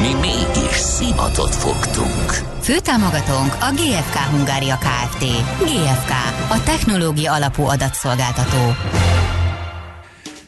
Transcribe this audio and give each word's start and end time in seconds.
Mi 0.00 0.14
mégis 0.20 0.76
szimatot 0.76 1.54
fogtunk. 1.54 2.30
Főtámogatónk 2.60 3.56
a 3.60 3.72
GFK 3.74 4.16
Hungária 4.16 4.78
Kft. 4.78 5.24
GFK, 5.58 6.10
a 6.48 6.62
technológia 6.64 7.32
alapú 7.32 7.62
adatszolgáltató. 7.62 8.74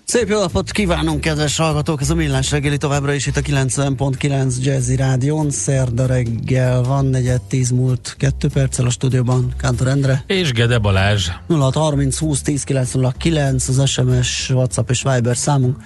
Szép 0.04 0.28
jó 0.28 0.40
napot 0.40 0.70
kívánunk, 0.70 1.20
kedves 1.20 1.56
hallgatók! 1.56 2.00
Ez 2.00 2.10
a 2.10 2.14
Millás 2.14 2.50
reggeli 2.50 2.76
továbbra 2.76 3.12
is 3.12 3.26
itt 3.26 3.36
a 3.36 3.40
90.9 3.40 4.62
Jazzy 4.62 4.96
Rádion. 4.96 5.50
Szerda 5.50 6.06
reggel 6.06 6.82
van, 6.82 7.04
negyed 7.04 7.40
tíz 7.40 7.70
múlt 7.70 8.14
kettő 8.18 8.48
perccel 8.48 8.86
a 8.86 8.90
stúdióban. 8.90 9.54
Kántor 9.58 9.86
Endre. 9.86 10.24
És 10.26 10.52
Gede 10.52 10.78
Balázs. 10.78 11.28
0630 11.48 12.18
20 12.18 12.42
10 12.42 12.62
909 12.62 13.68
az 13.68 13.88
SMS, 13.88 14.50
WhatsApp 14.50 14.90
és 14.90 15.02
Viber 15.02 15.36
számunk. 15.36 15.76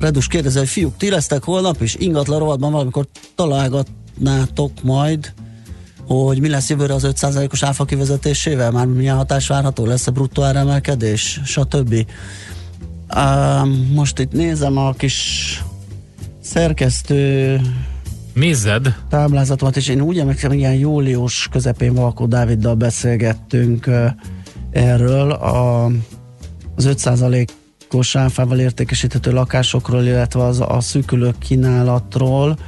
Redus 0.00 0.26
kérdezi, 0.26 0.58
hogy 0.58 0.68
fiúk, 0.68 0.96
ti 0.96 1.10
lesztek 1.10 1.44
holnap, 1.44 1.80
és 1.80 1.96
ingatlan 1.98 2.38
rovatban 2.38 2.72
valamikor 2.72 3.06
találgatnátok 3.34 4.82
majd, 4.82 5.32
hogy 6.06 6.40
mi 6.40 6.48
lesz 6.48 6.70
jövőre 6.70 6.94
az 6.94 7.06
5%-os 7.06 7.62
áfa 7.62 7.84
kivezetésével, 7.84 8.70
már 8.70 8.86
milyen 8.86 9.16
hatás 9.16 9.46
várható, 9.46 9.86
lesz-e 9.86 10.10
bruttó 10.10 10.42
áremelkedés, 10.42 11.40
stb. 11.44 12.06
Uh, 13.14 13.68
most 13.94 14.18
itt 14.18 14.32
nézem 14.32 14.76
a 14.76 14.92
kis 14.92 15.62
szerkesztő 16.40 17.60
Nézed. 18.34 18.94
táblázatomat, 19.08 19.76
és 19.76 19.88
én 19.88 20.00
úgy 20.00 20.18
emlékszem, 20.18 20.52
ilyen 20.52 20.74
július 20.74 21.48
közepén 21.50 21.94
Valkó 21.94 22.26
Dáviddal 22.26 22.74
beszélgettünk 22.74 23.90
erről 24.70 25.30
a, 25.30 25.90
az 26.76 26.86
5%-os 27.90 28.16
áfával 28.16 28.58
értékesíthető 28.58 29.32
lakásokról, 29.32 30.04
illetve 30.04 30.44
az 30.44 30.60
a 30.60 30.80
szűkülő 30.80 31.34
kínálatról. 31.38 32.58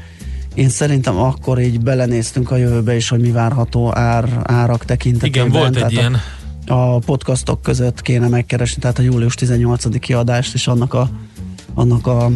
Én 0.54 0.68
szerintem 0.68 1.16
akkor 1.16 1.60
így 1.60 1.80
belenéztünk 1.80 2.50
a 2.50 2.56
jövőbe 2.56 2.96
is, 2.96 3.08
hogy 3.08 3.20
mi 3.20 3.30
várható 3.30 3.96
ár, 3.96 4.40
árak 4.42 4.84
tekintetében. 4.84 5.46
Igen, 5.46 5.60
volt 5.60 5.68
egy 5.68 5.74
Tehát 5.74 5.90
ilyen. 5.90 6.16
A, 6.66 6.72
a 6.72 6.98
podcastok 6.98 7.62
között 7.62 8.02
kéne 8.02 8.28
megkeresni, 8.28 8.80
tehát 8.80 8.98
a 8.98 9.02
július 9.02 9.34
18-i 9.38 9.96
kiadást, 10.00 10.54
és 10.54 10.66
annak 10.66 10.94
a 10.94 11.10
annak 11.74 12.06
a, 12.06 12.30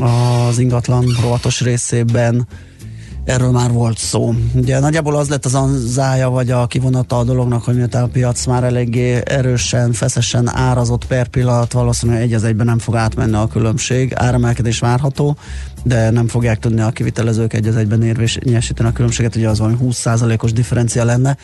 az 0.00 0.58
ingatlan 0.58 1.04
rovatos 1.22 1.60
részében 1.60 2.46
erről 3.26 3.50
már 3.50 3.72
volt 3.72 3.98
szó. 3.98 4.34
Ugye 4.54 4.78
nagyjából 4.78 5.16
az 5.16 5.28
lett 5.28 5.44
az 5.44 5.54
anzája, 5.54 6.30
vagy 6.30 6.50
a 6.50 6.66
kivonata 6.66 7.18
a 7.18 7.24
dolognak, 7.24 7.64
hogy 7.64 7.76
miután 7.76 8.02
a 8.02 8.06
piac 8.06 8.46
már 8.46 8.64
eléggé 8.64 9.20
erősen, 9.24 9.92
feszesen 9.92 10.48
árazott 10.56 11.04
per 11.04 11.28
pillanat, 11.28 11.72
valószínűleg 11.72 12.22
egy 12.22 12.32
az 12.32 12.44
egyben 12.44 12.66
nem 12.66 12.78
fog 12.78 12.94
átmenni 12.94 13.36
a 13.36 13.46
különbség. 13.46 14.12
Áremelkedés 14.14 14.78
várható, 14.78 15.36
de 15.84 16.10
nem 16.10 16.28
fogják 16.28 16.58
tudni 16.58 16.80
a 16.80 16.90
kivitelezők 16.90 17.52
egy 17.52 17.66
az 17.66 17.76
egyben 17.76 18.02
érvényesíteni 18.02 18.88
a 18.88 18.92
különbséget, 18.92 19.36
ugye 19.36 19.48
az 19.48 19.58
valami 19.58 19.76
20%-os 19.82 20.52
differencia 20.52 21.04
lenne 21.04 21.36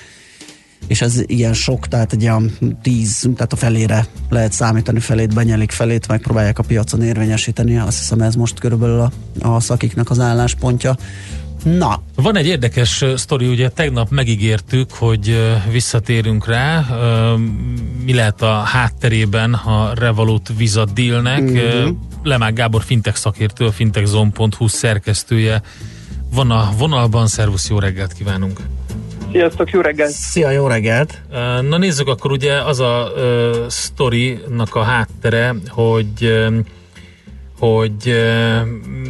és 0.86 1.00
ez 1.00 1.20
ilyen 1.26 1.52
sok, 1.52 1.88
tehát 1.88 2.12
egy 2.12 2.22
ilyen 2.22 2.52
10, 2.82 3.28
tehát 3.34 3.52
a 3.52 3.56
felére 3.56 4.06
lehet 4.28 4.52
számítani, 4.52 5.00
felét 5.00 5.34
benyelik, 5.34 5.70
felét 5.70 6.08
megpróbálják 6.08 6.58
a 6.58 6.62
piacon 6.62 7.02
érvényesíteni, 7.02 7.78
azt 7.78 7.98
hiszem 7.98 8.20
ez 8.20 8.34
most 8.34 8.58
körülbelül 8.58 9.00
a, 9.00 9.10
a 9.48 9.60
szakiknak 9.60 10.10
az 10.10 10.20
álláspontja. 10.20 10.96
Na, 11.62 12.02
Van 12.14 12.36
egy 12.36 12.46
érdekes 12.46 13.04
sztori, 13.16 13.46
ugye 13.46 13.68
tegnap 13.68 14.10
megígértük, 14.10 14.92
hogy 14.92 15.38
visszatérünk 15.70 16.46
rá, 16.46 16.84
mi 18.04 18.14
lehet 18.14 18.42
a 18.42 18.52
hátterében 18.52 19.54
a 19.54 19.92
Revolut 19.94 20.50
Visa 20.56 20.84
dealnek. 20.84 21.42
Mhm. 21.42 21.52
Mm-hmm. 21.52 21.90
Lemák 22.22 22.54
Gábor 22.54 22.82
fintech 22.82 23.16
szakértő, 23.16 23.64
a 23.66 23.70
fintechzone.hu 23.70 24.68
szerkesztője. 24.68 25.62
Van 26.34 26.50
a 26.50 26.70
vonalban, 26.78 27.26
szervusz, 27.26 27.68
jó 27.68 27.78
reggelt 27.78 28.12
kívánunk! 28.12 28.60
Sziasztok, 29.32 29.70
jó 29.70 29.80
reggelt! 29.80 30.10
szia, 30.10 30.50
jó 30.50 30.66
reggelt! 30.66 31.22
Na 31.68 31.78
nézzük, 31.78 32.08
akkor 32.08 32.30
ugye 32.30 32.62
az 32.62 32.80
a 32.80 33.12
ö, 33.16 33.64
sztorinak 33.68 34.74
a 34.74 34.82
háttere, 34.82 35.54
hogy 35.68 36.06
ö, 36.20 36.58
hogy 37.66 38.14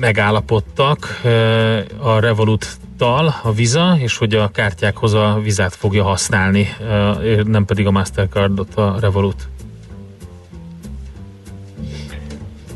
megállapodtak 0.01 1.21
a 2.03 2.21
Revolut-tal 2.21 3.35
a 3.43 3.53
Visa, 3.53 3.95
és 3.99 4.19
hogy 4.19 4.35
a 4.35 4.49
kártyákhoz 4.49 5.15
a 5.15 5.39
vizát 5.43 5.75
fogja 5.75 6.03
használni, 6.03 6.67
nem 7.45 7.65
pedig 7.65 7.87
a 7.87 7.91
Mastercardot 7.91 8.75
a 8.75 8.97
Revolut. 9.01 9.49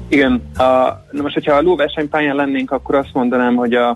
Igen, 0.08 0.42
a, 0.56 0.62
na 1.10 1.22
most, 1.22 1.34
hogyha 1.34 1.54
a 1.54 1.62
lóversenypályán 1.62 2.36
lennénk, 2.36 2.70
akkor 2.70 2.94
azt 2.94 3.12
mondanám, 3.12 3.54
hogy 3.54 3.74
a, 3.74 3.88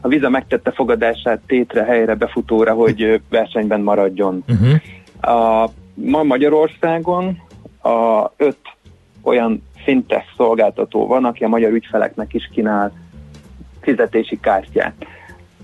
a 0.00 0.08
Visa 0.08 0.28
megtette 0.28 0.70
fogadását 0.70 1.40
tétre, 1.46 1.84
helyre, 1.84 2.14
befutóra, 2.14 2.72
hogy 2.72 3.20
versenyben 3.28 3.80
maradjon. 3.80 4.44
Uh-huh. 4.48 5.34
A, 5.34 5.70
ma 5.94 6.22
Magyarországon 6.22 7.42
a 7.82 8.30
öt 8.36 8.58
olyan 9.22 9.62
fintech 9.74 10.26
szolgáltató 10.36 11.06
van, 11.06 11.24
aki 11.24 11.44
a 11.44 11.48
magyar 11.48 11.72
ügyfeleknek 11.72 12.34
is 12.34 12.50
kínál 12.52 12.92
fizetési 13.80 14.40
kártyát. 14.40 14.94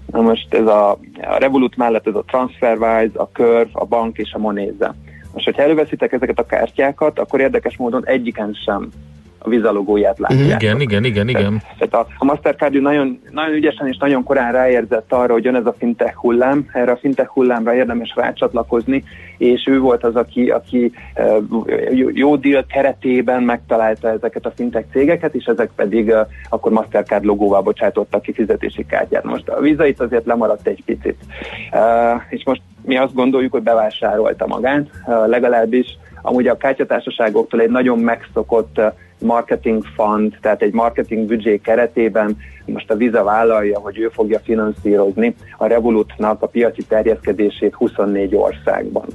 Na 0.06 0.20
most 0.20 0.54
ez 0.54 0.66
a, 0.66 0.90
a 1.20 1.36
Revolut 1.38 1.76
mellett 1.76 2.06
ez 2.06 2.14
a 2.14 2.24
TransferWise, 2.26 3.20
a 3.20 3.28
Curve, 3.32 3.68
a 3.72 3.84
bank 3.84 4.18
és 4.18 4.32
a 4.32 4.38
Monéza. 4.38 4.94
Most, 5.32 5.44
hogyha 5.44 5.62
előveszitek 5.62 6.12
ezeket 6.12 6.38
a 6.38 6.46
kártyákat, 6.46 7.18
akkor 7.18 7.40
érdekes 7.40 7.76
módon 7.76 8.06
egyiken 8.06 8.52
sem 8.64 8.88
a 9.44 9.48
Visa 9.48 9.72
logóját 9.72 10.18
látják. 10.18 10.62
Igen, 10.62 10.80
igen, 10.80 11.04
igen, 11.04 11.28
igen. 11.28 11.62
Tehát 11.78 11.94
a, 11.94 12.06
a 12.18 12.24
Mastercard 12.24 12.80
nagyon, 12.80 13.20
nagyon 13.30 13.54
ügyesen 13.54 13.88
és 13.88 13.96
nagyon 13.96 14.22
korán 14.22 14.52
ráérzett 14.52 15.12
arra, 15.12 15.32
hogy 15.32 15.44
jön 15.44 15.54
ez 15.54 15.66
a 15.66 15.74
fintech 15.78 16.14
hullám, 16.14 16.68
erre 16.72 16.92
a 16.92 16.96
fintech 16.96 17.28
hullámra 17.28 17.74
érdemes 17.74 18.12
rácsatlakozni, 18.16 19.04
és 19.38 19.66
ő 19.66 19.80
volt 19.80 20.04
az, 20.04 20.16
aki, 20.16 20.50
aki 20.50 20.92
eh, 21.14 21.36
jó- 22.12 22.36
deal 22.36 22.64
keretében 22.68 23.42
megtalálta 23.42 24.08
ezeket 24.08 24.46
a 24.46 24.52
fintech 24.54 24.86
cégeket, 24.90 25.34
és 25.34 25.44
ezek 25.44 25.70
pedig 25.76 26.08
eh, 26.08 26.26
akkor 26.48 26.72
Mastercard 26.72 27.24
logóval 27.24 27.62
bocsátottak 27.62 28.22
ki 28.22 28.32
fizetési 28.32 28.86
kártyát. 28.86 29.24
Most 29.24 29.48
a 29.48 29.60
Visa 29.60 29.86
itt 29.86 30.00
azért 30.00 30.26
lemaradt 30.26 30.66
egy 30.66 30.82
picit. 30.84 31.16
Eh, 31.70 32.20
És 32.28 32.44
most 32.44 32.62
mi 32.82 32.96
azt 32.96 33.14
gondoljuk, 33.14 33.52
hogy 33.52 33.62
bevásárolta 33.62 34.46
magát, 34.46 34.86
eh, 35.06 35.26
legalábbis 35.26 35.86
amúgy 36.26 36.46
a 36.46 36.56
kártyatársaságoktól 36.56 37.60
egy 37.60 37.70
nagyon 37.70 37.98
megszokott 37.98 38.80
marketing 39.24 39.84
fund, 39.96 40.36
tehát 40.40 40.62
egy 40.62 40.72
marketing 40.72 41.26
büdzsé 41.26 41.58
keretében 41.58 42.36
most 42.66 42.90
a 42.90 42.96
Visa 42.96 43.24
vállalja, 43.24 43.78
hogy 43.78 43.98
ő 43.98 44.08
fogja 44.08 44.38
finanszírozni 44.38 45.34
a 45.58 45.66
Revolutnak 45.66 46.42
a 46.42 46.46
piaci 46.46 46.82
terjeszkedését 46.82 47.74
24 47.74 48.34
országban. 48.34 49.06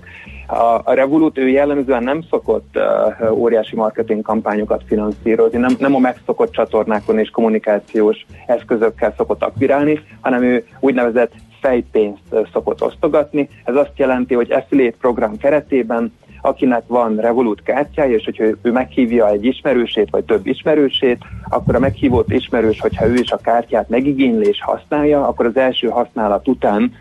A, 0.48 0.94
Revolut 0.94 1.38
ő 1.38 1.48
jellemzően 1.48 2.04
nem 2.04 2.22
szokott 2.30 2.76
uh, 2.76 3.38
óriási 3.38 3.76
marketing 3.76 4.22
kampányokat 4.22 4.84
finanszírozni, 4.88 5.58
nem, 5.58 5.76
nem 5.80 5.96
a 5.96 6.00
megszokott 6.00 6.52
csatornákon 6.52 7.20
és 7.20 7.30
kommunikációs 7.30 8.26
eszközökkel 8.48 9.14
szokott 9.18 9.44
akvirálni, 9.44 10.00
hanem 10.22 10.44
ő 10.44 10.66
úgynevezett 10.80 11.32
fejpénzt 11.62 12.36
szokott 12.54 12.84
osztogatni. 12.84 13.50
Ez 13.64 13.76
azt 13.76 13.92
jelenti, 13.96 14.34
hogy 14.34 14.52
affiliate 14.52 14.98
program 15.00 15.38
keretében 15.38 16.14
akinek 16.42 16.84
van 16.88 17.16
Revolut 17.16 17.64
kártyája, 17.64 18.16
és 18.16 18.26
hogyha 18.26 18.44
ő- 18.44 18.58
meghívja 18.62 19.30
egy 19.30 19.46
ismerősét, 19.46 20.10
vagy 20.10 20.24
több 20.24 20.48
ismerősét, 20.48 21.18
akkor 21.50 21.76
a 21.76 21.80
meghívott 21.80 22.32
ismerős, 22.32 22.80
hogyha 22.80 23.08
ő 23.08 23.14
is 23.14 23.32
a 23.32 23.38
kártyát 23.38 23.90
megigényli 23.90 24.48
és 24.48 24.62
használja, 24.62 25.28
akkor 25.28 25.46
az 25.46 25.58
első 25.58 25.88
használat 25.88 26.48
után 26.48 26.92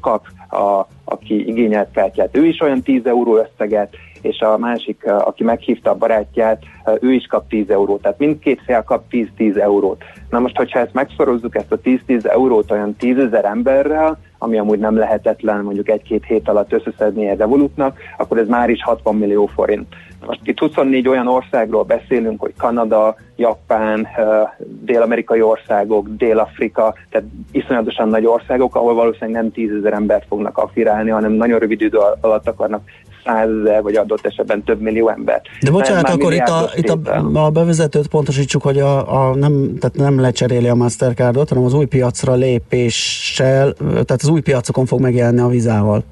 kap, 0.00 0.26
a, 0.50 0.86
aki 1.04 1.48
igényelt 1.48 1.90
kártyát, 1.92 2.36
ő 2.36 2.46
is 2.46 2.60
olyan 2.60 2.82
10 2.82 3.06
euró 3.06 3.36
összeget, 3.36 3.96
és 4.24 4.40
a 4.40 4.58
másik, 4.58 5.04
aki 5.06 5.44
meghívta 5.44 5.90
a 5.90 5.94
barátját, 5.94 6.62
ő 7.00 7.12
is 7.12 7.26
kap 7.26 7.48
10 7.48 7.70
eurót. 7.70 8.02
Tehát 8.02 8.18
mindkét 8.18 8.62
fél 8.64 8.82
kap 8.82 9.04
10-10 9.10 9.56
eurót. 9.60 10.04
Na 10.30 10.38
most, 10.38 10.56
hogyha 10.56 10.78
ezt 10.78 10.92
megszorozzuk, 10.92 11.56
ezt 11.56 11.72
a 11.72 11.78
10-10 11.78 12.24
eurót 12.24 12.70
olyan 12.70 12.96
10 12.96 13.18
ezer 13.18 13.44
emberrel, 13.44 14.18
ami 14.44 14.58
amúgy 14.58 14.78
nem 14.78 14.96
lehetetlen 14.96 15.64
mondjuk 15.64 15.88
egy-két 15.88 16.24
hét 16.24 16.48
alatt 16.48 16.72
összeszedni 16.72 17.28
egy 17.28 17.38
Revolutnak, 17.38 17.98
akkor 18.18 18.38
ez 18.38 18.48
már 18.48 18.70
is 18.70 18.82
60 18.82 19.16
millió 19.16 19.46
forint. 19.46 19.94
Most 20.26 20.40
itt 20.42 20.58
24 20.58 21.08
olyan 21.08 21.28
országról 21.28 21.82
beszélünk, 21.82 22.40
hogy 22.40 22.52
Kanada, 22.56 23.16
Japán, 23.36 24.06
eh, 24.16 24.24
dél-amerikai 24.58 25.40
országok, 25.42 26.08
Dél-Afrika, 26.08 26.94
tehát 27.10 27.26
iszonyatosan 27.52 28.08
nagy 28.08 28.26
országok, 28.26 28.74
ahol 28.74 28.94
valószínűleg 28.94 29.42
nem 29.42 29.52
10 29.52 29.70
ezer 29.70 29.92
embert 29.92 30.26
fognak 30.28 30.58
affirálni, 30.58 31.10
hanem 31.10 31.32
nagyon 31.32 31.58
rövid 31.58 31.80
idő 31.80 31.98
alatt 32.20 32.48
akarnak 32.48 32.82
százezer, 33.24 33.82
vagy 33.82 33.96
adott 33.96 34.26
esetben 34.26 34.62
több 34.62 34.80
millió 34.80 35.08
ember. 35.08 35.40
De 35.60 35.70
bocsánat, 35.70 36.08
akkor 36.08 36.32
itt, 36.32 36.48
a, 36.48 36.70
itt 36.74 36.88
a, 36.88 37.44
a 37.44 37.50
bevezetőt 37.50 38.06
pontosítsuk, 38.06 38.62
hogy 38.62 38.78
a, 38.78 39.28
a 39.28 39.34
nem, 39.34 39.78
tehát 39.78 39.96
nem 39.96 40.20
lecseréli 40.20 40.68
a 40.68 40.74
Mastercardot, 40.74 41.48
hanem 41.48 41.64
az 41.64 41.74
új 41.74 41.86
piacra 41.86 42.34
lépéssel, 42.34 43.72
tehát 43.72 44.22
az 44.22 44.28
új 44.28 44.40
piacokon 44.40 44.86
fog 44.86 45.00
megjelenni 45.00 45.40
a 45.40 45.48
vizával. 45.48 46.04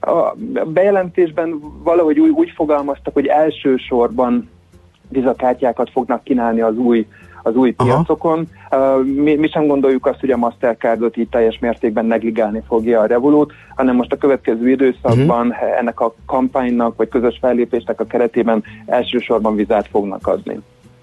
A 0.00 0.34
bejelentésben 0.66 1.60
valahogy 1.82 2.18
úgy, 2.18 2.30
úgy 2.30 2.50
fogalmaztak, 2.54 3.14
hogy 3.14 3.26
elsősorban 3.26 4.48
vizakártyákat 5.08 5.90
fognak 5.90 6.24
kínálni 6.24 6.60
az 6.60 6.76
új 6.76 7.06
az 7.42 7.54
új 7.54 7.74
Aha. 7.76 7.88
piacokon. 7.88 8.48
Mi, 9.02 9.34
mi 9.34 9.48
sem 9.48 9.66
gondoljuk 9.66 10.06
azt, 10.06 10.20
hogy 10.20 10.30
a 10.30 10.36
Mastercardot 10.36 11.16
így 11.16 11.28
teljes 11.28 11.58
mértékben 11.58 12.04
negligálni 12.04 12.62
fogja 12.66 13.00
a 13.00 13.06
Revolut, 13.06 13.52
hanem 13.74 13.96
most 13.96 14.12
a 14.12 14.16
következő 14.16 14.70
időszakban 14.70 15.46
uh-huh. 15.46 15.78
ennek 15.78 16.00
a 16.00 16.14
kampánynak 16.26 16.96
vagy 16.96 17.08
közös 17.08 17.38
fellépésnek 17.40 18.00
a 18.00 18.04
keretében 18.04 18.64
elsősorban 18.86 19.54
vizát 19.54 19.88
fognak 19.88 20.26
adni. 20.26 20.60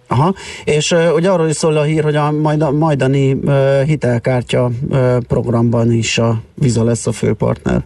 Aha, 0.07 0.33
és 0.63 0.91
uh, 0.91 1.13
ugye 1.15 1.29
arról 1.29 1.47
is 1.47 1.55
szól 1.55 1.77
a 1.77 1.83
hír, 1.83 2.03
hogy 2.03 2.15
a 2.15 2.31
majd, 2.31 2.77
majdani 2.77 3.33
uh, 3.33 3.81
hitelkártya 3.81 4.69
uh, 4.89 5.17
programban 5.27 5.91
is 5.91 6.17
a 6.17 6.35
Visa 6.53 6.83
lesz 6.83 7.07
a 7.07 7.11
főpartner. 7.11 7.81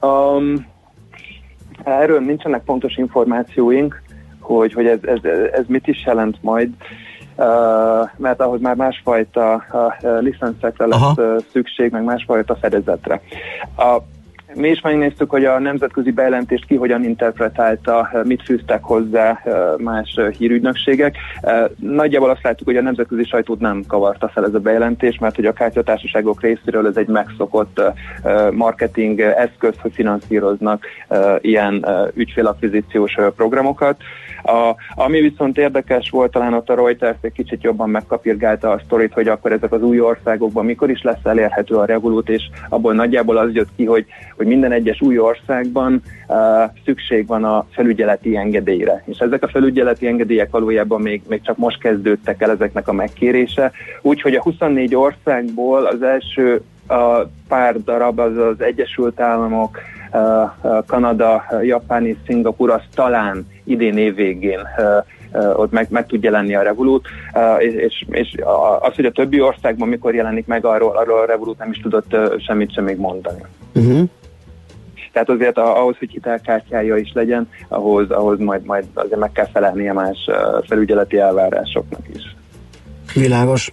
Um, 0.00 0.66
erről 1.84 2.20
nincsenek 2.20 2.62
pontos 2.64 2.96
információink, 2.96 4.02
hogy, 4.46 4.72
hogy 4.72 4.86
ez, 4.86 4.98
ez, 5.02 5.18
ez 5.52 5.64
mit 5.66 5.86
is 5.86 6.04
jelent 6.06 6.36
majd, 6.40 6.70
uh, 7.36 7.46
mert 8.16 8.40
ahogy 8.40 8.60
már 8.60 8.74
másfajta 8.74 9.64
uh, 9.72 10.20
licenszekre 10.20 10.86
lesz 10.86 11.16
uh, 11.16 11.36
szükség, 11.52 11.90
meg 11.90 12.04
másfajta 12.04 12.56
fedezetre. 12.56 13.20
A 13.76 13.98
mi 14.56 14.68
is 14.68 14.80
megnéztük, 14.80 15.30
hogy 15.30 15.44
a 15.44 15.58
nemzetközi 15.58 16.10
bejelentést 16.10 16.66
ki 16.66 16.76
hogyan 16.76 17.04
interpretálta, 17.04 18.10
mit 18.24 18.42
fűztek 18.42 18.82
hozzá 18.82 19.42
más 19.78 20.20
hírügynökségek. 20.38 21.16
Nagyjából 21.76 22.30
azt 22.30 22.42
láttuk, 22.42 22.66
hogy 22.66 22.76
a 22.76 22.82
nemzetközi 22.82 23.24
sajtót 23.24 23.60
nem 23.60 23.82
kavarta 23.88 24.28
fel 24.28 24.44
ez 24.44 24.54
a 24.54 24.58
bejelentés, 24.58 25.18
mert 25.18 25.34
hogy 25.34 25.46
a 25.46 25.52
kártyatársaságok 25.52 26.42
részéről 26.42 26.86
ez 26.86 26.96
egy 26.96 27.06
megszokott 27.06 27.80
marketing 28.52 29.20
eszköz, 29.20 29.74
hogy 29.80 29.92
finanszíroznak 29.92 30.86
ilyen 31.40 31.86
ügyfélakvizíciós 32.14 33.16
programokat. 33.36 33.96
A, 34.46 34.76
ami 34.94 35.20
viszont 35.20 35.58
érdekes 35.58 36.10
volt, 36.10 36.30
talán 36.30 36.54
ott 36.54 36.68
a 36.68 36.74
Reuters 36.74 37.16
egy 37.20 37.32
kicsit 37.32 37.62
jobban 37.62 37.90
megkapirgálta 37.90 38.70
a 38.70 38.80
sztorit, 38.84 39.12
hogy 39.12 39.28
akkor 39.28 39.52
ezek 39.52 39.72
az 39.72 39.82
új 39.82 40.00
országokban 40.00 40.64
mikor 40.64 40.90
is 40.90 41.02
lesz 41.02 41.24
elérhető 41.24 41.74
a 41.74 41.84
Revolut, 41.84 42.28
és 42.28 42.42
abból 42.68 42.94
nagyjából 42.94 43.36
az 43.36 43.52
jött 43.52 43.68
ki, 43.76 43.84
hogy, 43.84 44.06
hogy 44.36 44.46
minden 44.46 44.72
egyes 44.72 45.00
új 45.00 45.18
országban 45.18 46.02
uh, 46.28 46.36
szükség 46.84 47.26
van 47.26 47.44
a 47.44 47.66
felügyeleti 47.70 48.36
engedélyre. 48.36 49.02
És 49.06 49.18
ezek 49.18 49.42
a 49.42 49.48
felügyeleti 49.48 50.06
engedélyek 50.06 50.50
valójában 50.50 51.00
még, 51.00 51.22
még 51.28 51.42
csak 51.42 51.56
most 51.56 51.78
kezdődtek 51.78 52.42
el 52.42 52.50
ezeknek 52.50 52.88
a 52.88 52.92
megkérése. 52.92 53.72
Úgyhogy 54.02 54.34
a 54.34 54.42
24 54.42 54.94
országból 54.94 55.86
az 55.86 56.02
első 56.02 56.62
a 56.88 57.28
pár 57.48 57.82
darab, 57.82 58.18
az 58.18 58.36
az 58.36 58.60
Egyesült 58.60 59.20
Államok, 59.20 59.78
Kanada, 60.86 61.44
Japán 61.62 62.06
és 62.06 62.16
Szingapur, 62.26 62.70
az 62.70 62.82
talán 62.94 63.46
idén 63.64 63.98
év 63.98 64.14
végén 64.14 64.60
ott 65.56 65.72
meg, 65.72 65.86
meg 65.90 66.06
tud 66.06 66.22
jelenni 66.22 66.54
a 66.54 66.62
Revolut, 66.62 67.08
és, 67.58 67.74
és, 67.74 68.04
és 68.10 68.34
az, 68.80 68.94
hogy 68.94 69.04
a 69.04 69.10
többi 69.10 69.40
országban 69.40 69.88
mikor 69.88 70.14
jelenik 70.14 70.46
meg, 70.46 70.64
arról, 70.64 70.96
arról 70.96 71.18
a 71.18 71.26
Revolut 71.26 71.58
nem 71.58 71.70
is 71.70 71.80
tudott 71.80 72.16
semmit 72.38 72.72
sem 72.72 72.84
még 72.84 72.96
mondani. 72.96 73.42
Uh-huh. 73.74 74.08
Tehát 75.12 75.30
azért 75.30 75.58
ahhoz, 75.58 75.96
hogy 75.98 76.10
hitelkártyája 76.10 76.96
is 76.96 77.12
legyen, 77.14 77.48
ahhoz, 77.68 78.10
ahhoz 78.10 78.38
majd, 78.38 78.64
majd 78.64 78.84
azért 78.94 79.20
meg 79.20 79.32
kell 79.32 79.48
felelnie 79.52 79.92
más 79.92 80.30
felügyeleti 80.66 81.18
elvárásoknak 81.18 82.00
is. 82.14 82.36
Világos. 83.14 83.72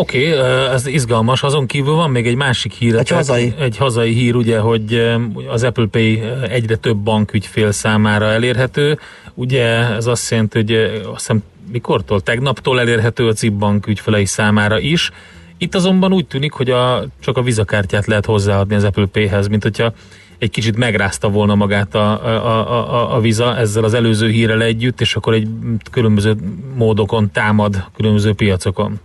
Oké, 0.00 0.38
okay, 0.38 0.48
ez 0.72 0.86
izgalmas. 0.86 1.42
Azon 1.42 1.66
kívül 1.66 1.94
van 1.94 2.10
még 2.10 2.26
egy 2.26 2.34
másik 2.34 2.72
hír. 2.72 2.94
Egy 2.94 3.08
hazai. 3.08 3.54
Egy 3.58 3.76
hazai 3.76 4.12
hír, 4.12 4.34
ugye, 4.34 4.58
hogy 4.58 5.12
az 5.48 5.62
Apple 5.62 5.86
Pay 5.86 6.22
egyre 6.48 6.76
több 6.76 6.96
bankügyfél 6.96 7.72
számára 7.72 8.24
elérhető. 8.24 8.98
Ugye 9.34 9.64
ez 9.66 10.06
azt 10.06 10.30
jelenti, 10.30 10.58
hogy 10.58 10.72
azt 11.04 11.18
hiszem 11.18 11.42
mikortól? 11.72 12.20
Tegnaptól 12.20 12.80
elérhető 12.80 13.26
a 13.26 13.32
CIP 13.32 13.52
bank 13.52 13.86
ügyfelei 13.86 14.24
számára 14.24 14.78
is. 14.78 15.10
Itt 15.58 15.74
azonban 15.74 16.12
úgy 16.12 16.26
tűnik, 16.26 16.52
hogy 16.52 16.70
a, 16.70 17.04
csak 17.20 17.36
a 17.36 17.42
vizakártyát 17.42 18.06
lehet 18.06 18.26
hozzáadni 18.26 18.74
az 18.74 18.84
Apple 18.84 19.06
Pay-hez, 19.06 19.48
mint 19.48 19.62
hogyha 19.62 19.92
egy 20.38 20.50
kicsit 20.50 20.76
megrázta 20.76 21.28
volna 21.28 21.54
magát 21.54 21.94
a, 21.94 22.24
a, 22.24 22.70
a, 22.72 23.16
a 23.16 23.20
Visa 23.20 23.56
ezzel 23.56 23.84
az 23.84 23.94
előző 23.94 24.28
hírrel 24.28 24.62
együtt, 24.62 25.00
és 25.00 25.16
akkor 25.16 25.34
egy 25.34 25.48
különböző 25.90 26.36
módokon 26.74 27.30
támad 27.32 27.84
különböző 27.96 28.32
piacokon. 28.32 29.00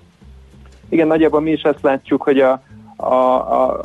Igen, 0.90 1.08
nagyjából 1.08 1.42
mi 1.42 1.52
is 1.52 1.64
azt 1.64 1.82
látjuk, 1.82 2.22
hogy 2.22 2.40
a, 2.40 2.62
a, 2.96 3.14
a, 3.14 3.80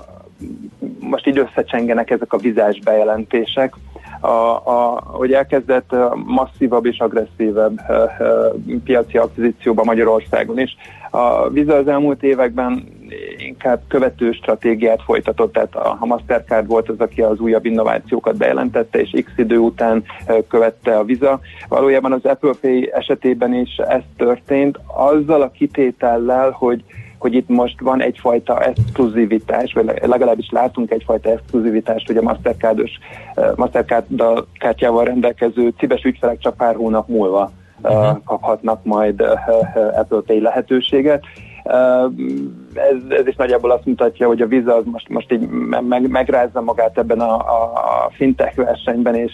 most 1.00 1.26
így 1.26 1.38
összecsengenek 1.38 2.11
ezek 2.11 2.32
a 2.32 2.37
vizás 2.37 2.79
bejelentések, 2.85 3.75
a, 4.20 4.26
a, 4.26 5.02
hogy 5.05 5.32
elkezdett 5.32 5.94
masszívabb 6.25 6.87
és 6.87 6.99
agresszívebb 6.99 7.81
piaci 8.85 9.19
akvizícióba 9.19 9.85
Magyarországon 9.85 10.58
is. 10.58 10.76
A 11.11 11.49
Visa 11.49 11.75
az 11.75 11.88
elmúlt 11.88 12.23
években 12.23 12.88
inkább 13.38 13.80
követő 13.88 14.32
stratégiát 14.32 15.02
folytatott, 15.02 15.52
tehát 15.52 15.74
a 15.74 16.06
Mastercard 16.06 16.66
volt 16.66 16.88
az, 16.88 16.98
aki 17.00 17.22
az 17.22 17.38
újabb 17.38 17.64
innovációkat 17.64 18.36
bejelentette, 18.36 19.00
és 19.00 19.22
x 19.24 19.32
idő 19.36 19.58
után 19.58 20.04
követte 20.48 20.98
a 20.98 21.04
Visa. 21.04 21.40
Valójában 21.68 22.12
az 22.12 22.24
Apple 22.24 22.54
Pay 22.60 22.90
esetében 22.92 23.54
is 23.54 23.76
ez 23.76 24.02
történt, 24.16 24.78
azzal 24.86 25.42
a 25.42 25.50
kitétellel, 25.50 26.50
hogy 26.50 26.84
hogy 27.18 27.34
itt 27.34 27.48
most 27.48 27.80
van 27.80 28.02
egyfajta 28.02 28.60
exkluzivitás, 28.60 29.72
vagy 29.72 29.92
legalábbis 30.02 30.50
látunk 30.50 30.90
egyfajta 30.90 31.30
exkluzivitást, 31.30 32.06
hogy 32.06 32.16
a 32.16 32.22
Mastercardos, 32.22 32.90
Mastercard 33.56 34.06
kártyával 34.58 35.04
rendelkező 35.04 35.72
cibes 35.78 36.02
ügyfelek 36.02 36.38
csak 36.38 36.56
pár 36.56 36.74
hónap 36.74 37.08
múlva 37.08 37.50
uh-huh. 37.82 38.18
kaphatnak 38.24 38.84
majd 38.84 39.20
Apple 39.74 40.20
Pay 40.26 40.40
lehetőséget. 40.40 41.24
Ez, 42.74 42.96
ez 43.08 43.26
is 43.26 43.36
nagyjából 43.36 43.70
azt 43.70 43.84
mutatja, 43.84 44.26
hogy 44.26 44.40
a 44.40 44.46
Visa 44.46 44.76
az 44.76 44.84
most, 44.84 45.08
most 45.08 45.32
így 45.32 45.48
meg, 45.88 46.08
megrázza 46.08 46.60
magát 46.60 46.98
ebben 46.98 47.20
a, 47.20 47.34
a, 47.34 47.72
a 47.74 48.10
fintech 48.12 48.56
versenyben, 48.56 49.14
és 49.14 49.32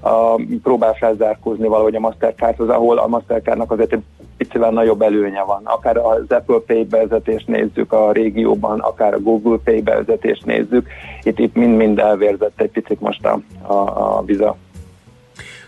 a, 0.00 0.40
próbál 0.62 0.94
felzárkózni 0.94 1.68
valahogy 1.68 1.94
a 1.94 2.00
Mastercardhoz, 2.00 2.68
ahol 2.68 2.98
a 2.98 3.06
Mastercardnak 3.06 3.70
azért 3.70 3.92
egy 3.92 4.02
picivel 4.36 4.70
nagyobb 4.70 5.02
előnye 5.02 5.42
van. 5.42 5.60
Akár 5.64 5.96
az 5.96 6.24
Apple 6.28 6.58
Pay 6.66 6.84
bevezetést 6.84 7.46
nézzük 7.46 7.92
a 7.92 8.12
régióban, 8.12 8.80
akár 8.80 9.14
a 9.14 9.20
Google 9.20 9.58
Pay 9.64 9.82
bevezetést 9.82 10.44
nézzük, 10.44 10.88
itt, 11.22 11.38
itt 11.38 11.54
mind-mind 11.54 11.98
elvérzett 11.98 12.60
egy 12.60 12.70
picit 12.70 13.00
most 13.00 13.24
a, 13.24 13.40
a, 13.62 13.72
a 14.16 14.22
Visa. 14.24 14.56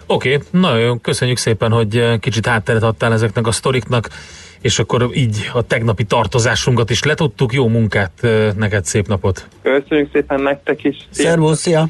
Oké, 0.06 0.34
okay, 0.34 0.46
nagyon 0.60 1.00
köszönjük 1.00 1.36
szépen, 1.36 1.72
hogy 1.72 2.18
kicsit 2.20 2.46
hátteret 2.46 2.82
adtál 2.82 3.12
ezeknek 3.12 3.46
a 3.46 3.52
sztoriknak, 3.52 4.08
és 4.64 4.78
akkor 4.78 5.10
így 5.14 5.50
a 5.52 5.62
tegnapi 5.62 6.04
tartozásunkat 6.04 6.90
is 6.90 7.02
letudtuk. 7.02 7.52
Jó 7.52 7.68
munkát 7.68 8.26
neked, 8.56 8.84
szép 8.84 9.06
napot! 9.06 9.48
Köszönjük 9.62 10.10
szépen 10.12 10.40
nektek 10.40 10.84
is! 10.84 10.96
Szervusz, 11.10 11.58
szia! 11.58 11.88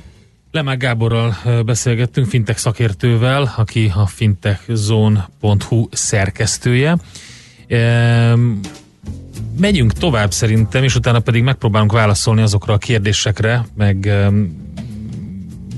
Lemák 0.51 0.79
Gáborral 0.79 1.37
beszélgettünk, 1.65 2.27
fintech 2.27 2.59
szakértővel, 2.59 3.55
aki 3.57 3.93
a 3.95 4.07
fintechzone.hu 4.07 5.89
szerkesztője. 5.91 6.97
Megyünk 9.61 9.93
tovább 9.93 10.31
szerintem, 10.31 10.83
és 10.83 10.95
utána 10.95 11.21
pedig 11.21 11.43
megpróbálunk 11.43 11.93
válaszolni 11.93 12.43
azokra 12.43 12.75
a 12.75 12.79
kérdésekre, 12.79 13.67
meg 13.77 14.13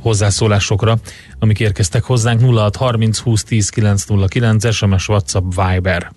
hozzászólásokra, 0.00 0.96
amik 1.38 1.60
érkeztek 1.60 2.02
hozzánk 2.02 2.40
0630 2.40 3.18
20 3.18 3.44
10 3.44 3.68
909 3.68 4.74
SMS 4.74 5.08
WhatsApp 5.08 5.44
Viber. 5.56 6.10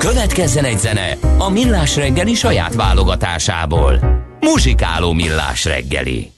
Következzen 0.00 0.64
egy 0.64 0.78
zene 0.78 1.16
a 1.38 1.50
Millás 1.50 1.96
reggeli 1.96 2.34
saját 2.34 2.74
válogatásából. 2.74 4.00
Muzsikáló 4.40 5.12
Millás 5.12 5.64
reggeli. 5.64 6.32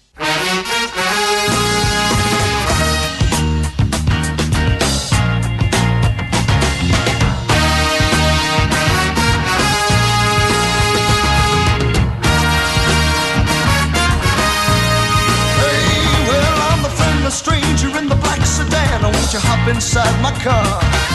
you 19.33 19.41
hop 19.41 19.67
inside 19.67 20.21
my 20.21 20.31
car? 20.43 21.12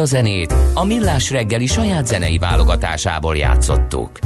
A 0.00 0.04
zenét 0.04 0.54
a 0.74 0.84
Millás 0.84 1.30
reggeli 1.30 1.66
saját 1.66 2.06
zenei 2.06 2.38
válogatásából 2.38 3.36
játszottuk. 3.36 4.18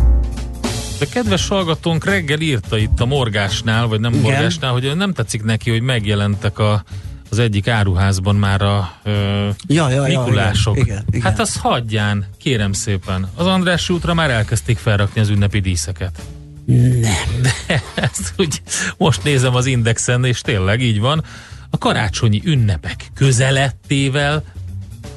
De 0.98 1.06
kedves 1.06 1.48
hallgatónk 1.48 2.04
reggel 2.04 2.40
írta 2.40 2.76
itt 2.78 3.00
a 3.00 3.06
morgásnál, 3.06 3.86
vagy 3.86 4.00
nem 4.00 4.12
Igen. 4.12 4.22
morgásnál, 4.24 4.72
hogy 4.72 4.96
nem 4.96 5.12
tetszik 5.12 5.42
neki, 5.42 5.70
hogy 5.70 5.80
megjelentek 5.80 6.58
a, 6.58 6.84
az 7.30 7.38
egyik 7.38 7.68
áruházban 7.68 8.36
már 8.36 8.62
a 8.62 8.92
ö, 9.02 9.48
Ja, 9.66 9.90
ja, 9.90 10.06
ja, 10.06 10.20
Mikulások. 10.20 10.76
igen, 10.76 10.86
igen, 10.86 11.04
igen. 11.10 11.22
Hát 11.22 11.40
az 11.40 11.56
hagyján, 11.56 12.26
kérem 12.38 12.72
szépen. 12.72 13.28
Az 13.34 13.46
András 13.46 13.88
útra 13.90 14.14
már 14.14 14.30
elkezdték 14.30 14.78
felrakni 14.78 15.20
az 15.20 15.28
ünnepi 15.28 15.60
díszeket. 15.60 16.20
Nem. 16.66 17.40
De 17.42 17.82
ezt 17.94 18.32
úgy 18.36 18.62
most 18.96 19.24
nézem 19.24 19.54
az 19.54 19.66
indexen, 19.66 20.24
és 20.24 20.40
tényleg 20.40 20.80
így 20.80 21.00
van. 21.00 21.24
A 21.70 21.78
karácsonyi 21.78 22.40
ünnepek 22.44 23.10
közelettével 23.14 24.42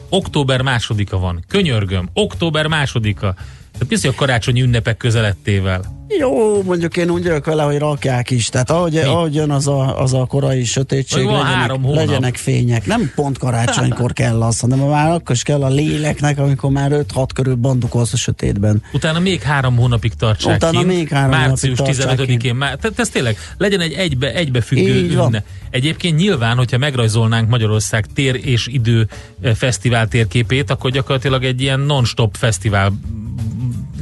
október 0.10 0.62
másodika 0.62 1.18
van. 1.18 1.44
Könyörgöm, 1.48 2.10
október 2.14 2.68
másodika. 2.68 3.36
Tehát 3.72 4.04
mi 4.04 4.08
a 4.08 4.14
karácsonyi 4.14 4.62
ünnepek 4.62 4.98
közelettével? 4.98 5.97
Jó, 6.08 6.64
mondjuk 6.64 6.98
én 6.98 7.10
úgy 7.10 7.24
vagyok 7.24 7.46
vele, 7.46 7.64
hogy 7.64 7.78
rakják 7.78 8.32
is. 8.32 8.50
Tehát 8.50 8.70
ahogy, 8.70 8.98
ahogy 8.98 9.36
jön 9.36 9.50
az 9.50 9.68
a, 9.68 10.02
az 10.02 10.14
a 10.14 10.26
korai 10.26 10.64
sötétség, 10.64 11.26
legyenek, 11.26 11.44
három 11.44 11.84
hónap. 11.84 12.06
legyenek 12.06 12.36
fények. 12.36 12.86
Nem 12.86 13.12
pont 13.16 13.38
karácsonykor 13.38 14.14
kell 14.14 14.42
az, 14.42 14.60
hanem 14.60 14.80
már 14.80 15.12
akkor 15.12 15.36
is 15.36 15.44
kell 15.44 15.64
a 15.64 15.70
léleknek, 15.70 16.40
amikor 16.40 16.72
már 16.72 16.92
5-6 16.94 17.28
körül 17.34 17.56
bandukolsz 17.56 18.14
a 18.14 18.18
sötétben. 18.18 18.82
Utána 18.94 19.20
még 19.20 19.42
három 19.42 19.76
hónapig 19.76 20.14
tartsák 20.14 20.56
Utána 20.56 20.80
kint. 20.80 20.94
még 20.94 21.10
három 21.10 21.30
Március 21.30 21.80
hónapig 21.80 21.98
tartsák 22.04 22.28
15-én 22.28 22.56
már. 22.56 22.76
Tehát 22.76 23.00
ez 23.00 23.10
tényleg 23.10 23.38
legyen 23.58 23.80
egy 23.80 23.94
egybe, 23.94 24.34
egybefüggő 24.34 25.10
ünnep. 25.10 25.46
Egyébként 25.70 26.18
nyilván, 26.18 26.58
hogyha 26.58 26.78
megrajzolnánk 26.78 27.50
Magyarország 27.50 28.06
tér 28.14 28.40
és 28.44 28.68
idő 28.68 29.08
eh, 29.42 29.56
fesztivál 29.56 30.08
térképét, 30.08 30.70
akkor 30.70 30.92
gyakorlatilag 30.92 31.44
egy 31.44 31.62
ilyen 31.62 31.80
non-stop 31.80 32.36
fesztivál 32.36 32.92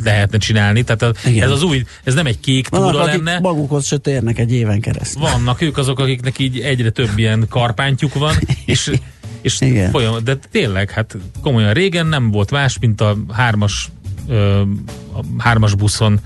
lehetne 0.05 0.37
csinálni. 0.37 0.83
Tehát 0.83 1.01
a, 1.01 1.13
ez 1.39 1.51
az 1.51 1.63
új, 1.63 1.83
ez 2.03 2.13
nem 2.13 2.25
egy 2.25 2.39
kék 2.39 2.69
Vannak, 2.69 2.91
túra 2.91 3.03
akik 3.03 3.23
lenne. 3.23 3.39
magukhoz 3.39 3.85
se 3.85 3.97
térnek 3.97 4.39
egy 4.39 4.53
éven 4.53 4.81
keresztül. 4.81 5.21
Vannak 5.21 5.61
ők 5.61 5.77
azok, 5.77 5.99
akiknek 5.99 6.39
így 6.39 6.59
egyre 6.59 6.89
több 6.89 7.09
ilyen 7.15 7.45
karpántjuk 7.49 8.13
van, 8.13 8.35
és, 8.65 8.91
és 9.41 9.61
Igen. 9.61 9.91
folyam, 9.91 10.23
de 10.23 10.37
tényleg, 10.51 10.91
hát 10.91 11.17
komolyan 11.41 11.73
régen 11.73 12.07
nem 12.07 12.31
volt 12.31 12.51
más, 12.51 12.79
mint 12.79 13.01
a 13.01 13.17
hármas, 13.33 13.89
ö, 14.27 14.61
a 15.13 15.21
hármas 15.37 15.75
buszon 15.75 16.19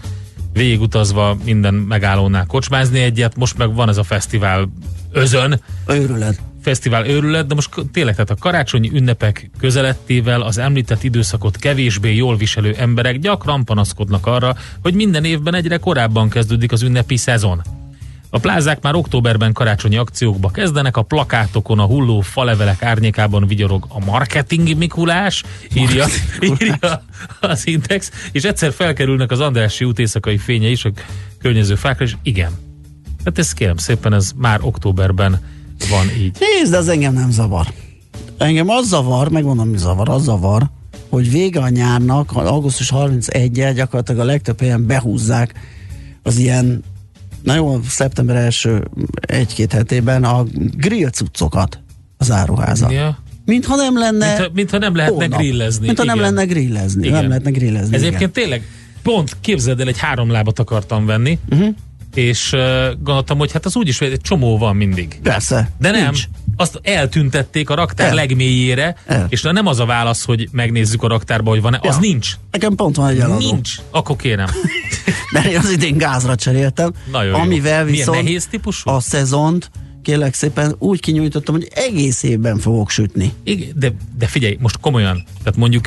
végigutazva 0.54 1.38
minden 1.46 1.74
megállónál 1.74 2.46
kocsmázni 2.46 3.00
egyet, 3.00 3.36
most 3.36 3.58
meg 3.58 3.74
van 3.74 3.90
ez 3.90 3.98
a 3.98 4.04
fesztivál 4.04 4.70
özön, 5.12 5.62
Őrület. 5.88 6.42
Fesztivál 6.70 7.08
őrület, 7.08 7.48
de 7.48 7.54
most 7.54 7.70
tényleg, 7.92 8.14
tehát 8.14 8.30
a 8.30 8.36
karácsonyi 8.36 8.90
ünnepek 8.94 9.50
közelettével 9.60 10.42
az 10.42 10.58
említett 10.58 11.04
időszakot 11.04 11.58
kevésbé 11.58 12.16
jól 12.16 12.38
viselő 12.38 12.76
emberek 12.78 13.20
gyakran 13.20 13.66
panaszkodnak 13.66 14.26
arra, 14.26 14.56
hogy 14.82 14.94
minden 14.94 15.24
évben 15.24 15.56
egyre 15.56 15.78
korábban 15.78 16.30
kezdődik 16.30 16.72
az 16.72 16.82
ünnepi 16.82 17.18
szezon. 17.18 17.62
A 18.30 18.40
plázák 18.40 18.82
már 18.82 18.96
októberben 18.96 19.54
karácsonyi 19.54 19.98
akciókba 19.98 20.50
kezdenek, 20.50 20.98
a 20.98 21.02
plakátokon 21.02 21.80
a 21.80 21.86
hulló 21.86 22.22
falevelek 22.22 22.84
árnyékában 22.84 23.48
vigyorog 23.48 23.86
a 23.90 24.06
marketing 24.06 24.78
Mikulás, 24.78 25.44
írja, 25.74 26.06
írja 26.42 27.04
az 27.40 27.68
Index, 27.68 28.12
és 28.32 28.44
egyszer 28.44 28.74
felkerülnek 28.74 29.32
az 29.32 29.40
Andrássy 29.40 29.86
út 29.86 30.00
éjszakai 30.00 30.38
fénye 30.38 30.68
is 30.68 30.86
a 30.86 30.92
környező 31.40 31.76
fákra, 31.76 32.06
és 32.06 32.16
igen. 32.24 32.52
Hát 33.26 33.38
ez 33.38 33.52
kérem 33.54 33.78
szépen, 33.78 34.14
ez 34.14 34.32
már 34.36 34.60
októberben 34.62 35.58
van 35.90 36.10
így. 36.20 36.38
Nézd, 36.40 36.74
az 36.74 36.88
engem 36.88 37.14
nem 37.14 37.32
zavar. 37.32 37.68
Engem 38.38 38.70
az 38.70 38.88
zavar, 38.88 39.30
megmondom, 39.30 39.68
mi 39.68 39.78
zavar, 39.78 40.10
az 40.10 40.24
zavar, 40.24 40.70
hogy 41.10 41.32
vége 41.32 41.60
a 41.60 41.70
nyárnak, 41.70 42.32
augusztus 42.32 42.92
31-el 42.96 43.72
gyakorlatilag 43.76 44.22
a 44.22 44.24
legtöbb 44.24 44.60
helyen 44.60 44.86
behúzzák 44.86 45.54
az 46.24 46.38
ilyen, 46.38 46.84
na 47.44 47.56
jó, 47.56 47.80
szeptember 47.88 48.36
első 48.36 48.88
egy-két 49.22 49.72
hetében 49.72 50.24
a 50.24 50.44
grill 50.78 51.10
cuccokat 51.10 51.80
az 52.18 52.32
áruházak. 52.32 52.92
Ja. 52.92 53.18
Mintha 53.46 53.76
nem 53.76 53.98
lenne 53.98 54.28
Mintha, 54.28 54.50
mintha 54.54 54.78
nem 54.78 54.96
lehetne 54.96 55.24
hónap. 55.24 55.40
grillezni. 55.40 55.86
Mintha 55.86 56.04
nem 56.04 56.20
lenne 56.20 56.44
grillezni. 56.46 57.08
Igen. 57.08 57.20
Nem 57.20 57.28
lehetne 57.28 57.50
grillezni. 57.50 57.96
Ez 57.96 58.02
igen. 58.02 58.06
egyébként 58.06 58.32
tényleg, 58.32 58.68
pont 59.04 59.38
képzeld 59.42 59.80
el, 59.80 59.88
egy 59.88 59.98
három 59.98 60.32
lábat 60.32 60.60
akartam 60.60 61.06
venni, 61.06 61.40
uh-huh. 61.50 61.76
És 62.14 62.52
uh, 62.54 62.60
gondoltam, 63.04 63.38
hogy 63.38 63.52
hát 63.52 63.66
az 63.66 63.76
úgyis 63.76 64.02
egy 64.02 64.22
csomó 64.22 64.58
van 64.58 64.76
mindig. 64.76 65.20
Persze. 65.24 65.72
De 65.78 65.92
nem, 65.92 66.04
Nincs. 66.04 66.24
azt 66.56 66.80
eltüntették 66.84 67.70
a 67.70 67.76
raktár 67.76 68.08
El. 68.08 68.14
legmélyére, 68.16 68.96
El. 69.06 69.26
és 69.30 69.42
nem 69.42 69.66
az 69.66 69.80
a 69.80 69.86
válasz, 69.86 70.26
hogy 70.26 70.48
megnézzük 70.52 71.04
a 71.04 71.08
raktárba, 71.08 71.50
hogy 71.50 71.62
van-e, 71.62 71.80
az 71.82 71.94
Ja. 71.96 72.00
nincs. 72.02 72.32
Nekem 72.52 72.76
pont 72.76 72.96
van 72.96 73.10
egy 73.10 73.20
eladó. 73.20 73.38
Nincs. 73.38 73.76
Akkor 73.92 74.16
kérem. 74.16 74.48
De 75.34 75.50
én 75.52 75.58
az 75.58 75.72
idén 75.72 75.98
gázra 75.98 76.36
cseréltem. 76.36 76.92
Nagyon 77.12 77.32
jó. 77.32 77.36
amivel 77.44 77.84
Milyen 77.84 77.98
viszont 77.98 78.22
nehéz 78.24 78.48
típusú? 78.48 78.90
a 78.90 79.00
szezont 79.00 79.72
kérlek 80.04 80.34
szépen 80.34 80.76
úgy 80.78 81.00
kinyújtottam, 81.00 81.56
hogy 81.56 81.68
egész 81.76 82.24
évben 82.24 82.58
fogok 82.58 82.90
sütni. 82.90 83.34
Igen, 83.44 83.70
de, 83.76 83.92
de 84.18 84.28
figyelj, 84.28 84.58
most 84.60 84.80
komolyan, 84.80 85.24
tehát 85.44 85.58
mondjuk 85.60 85.86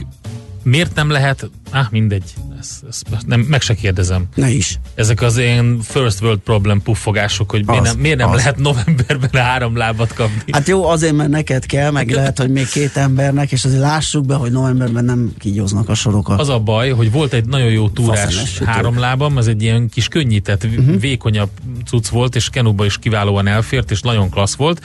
miért 0.62 0.94
nem 0.94 1.10
lehet, 1.10 1.50
ah 1.70 1.86
mindegy, 1.90 2.34
ezt, 2.62 3.06
ezt 3.10 3.26
nem, 3.26 3.40
meg 3.40 3.60
se 3.60 3.74
kérdezem. 3.74 4.24
Ne 4.34 4.50
is. 4.50 4.78
Ezek 4.94 5.22
az 5.22 5.38
ilyen 5.38 5.80
first 5.82 6.22
world 6.22 6.38
problem 6.38 6.82
puffogások, 6.82 7.50
hogy 7.50 7.66
miért 7.66 7.82
Az, 7.82 7.88
nem, 7.88 7.98
miért 7.98 8.18
nem 8.18 8.28
az. 8.28 8.36
lehet 8.36 8.56
novemberben 8.56 9.42
három 9.42 9.76
lábat 9.76 10.14
kapni. 10.14 10.52
Hát 10.52 10.68
jó, 10.68 10.84
azért, 10.84 11.14
mert 11.14 11.30
neked 11.30 11.66
kell, 11.66 11.90
meg 11.90 12.10
lehet, 12.10 12.38
hogy 12.38 12.50
még 12.50 12.68
két 12.68 12.96
embernek, 12.96 13.52
és 13.52 13.64
azért 13.64 13.80
lássuk 13.80 14.26
be, 14.26 14.34
hogy 14.34 14.52
novemberben 14.52 15.04
nem 15.04 15.32
kígyóznak 15.38 15.88
a 15.88 15.94
sorokat. 15.94 16.40
Az 16.40 16.48
a 16.48 16.58
baj, 16.58 16.90
hogy 16.90 17.10
volt 17.10 17.32
egy 17.32 17.46
nagyon 17.46 17.70
jó 17.70 17.88
túrás 17.88 18.58
három 18.64 18.98
lábam, 18.98 19.38
ez 19.38 19.46
egy 19.46 19.62
ilyen 19.62 19.88
kis 19.88 20.08
könnyített, 20.08 20.64
uh-huh. 20.64 21.00
vékonyabb 21.00 21.50
cucc 21.86 22.08
volt, 22.08 22.36
és 22.36 22.48
Kenuba 22.50 22.84
is 22.84 22.98
kiválóan 22.98 23.46
elfért, 23.46 23.90
és 23.90 24.00
nagyon 24.00 24.30
klassz 24.30 24.54
volt, 24.54 24.80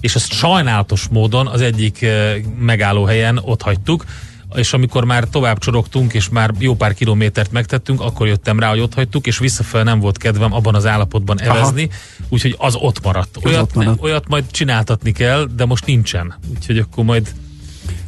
és 0.00 0.14
ezt 0.14 0.32
sajnálatos 0.32 1.08
módon 1.10 1.46
az 1.46 1.60
egyik 1.60 2.02
eh, 2.02 2.34
megállóhelyen 2.58 3.40
ott 3.44 3.62
hagytuk, 3.62 4.04
és 4.54 4.72
amikor 4.72 5.04
már 5.04 5.24
tovább 5.24 5.58
csorogtunk, 5.58 6.12
és 6.14 6.28
már 6.28 6.50
jó 6.58 6.74
pár 6.74 6.94
kilométert 6.94 7.52
megtettünk, 7.52 8.00
akkor 8.00 8.26
jöttem 8.26 8.58
rá, 8.58 8.68
hogy 8.68 8.80
ott 8.80 8.94
hagytuk, 8.94 9.26
és 9.26 9.38
visszafelé 9.38 9.82
nem 9.82 10.00
volt 10.00 10.18
kedvem 10.18 10.52
abban 10.52 10.74
az 10.74 10.86
állapotban 10.86 11.40
evezni, 11.40 11.90
úgyhogy 12.28 12.54
az 12.58 12.74
ott 12.74 13.02
maradt. 13.02 13.36
Az 13.36 13.44
Olyat, 13.44 13.62
ott 13.62 13.74
maradt. 13.74 14.02
olyat 14.02 14.28
majd 14.28 14.44
csináltatni 14.50 15.12
kell, 15.12 15.48
de 15.56 15.64
most 15.64 15.86
nincsen. 15.86 16.34
Úgyhogy 16.54 16.78
akkor 16.78 17.04
majd 17.04 17.32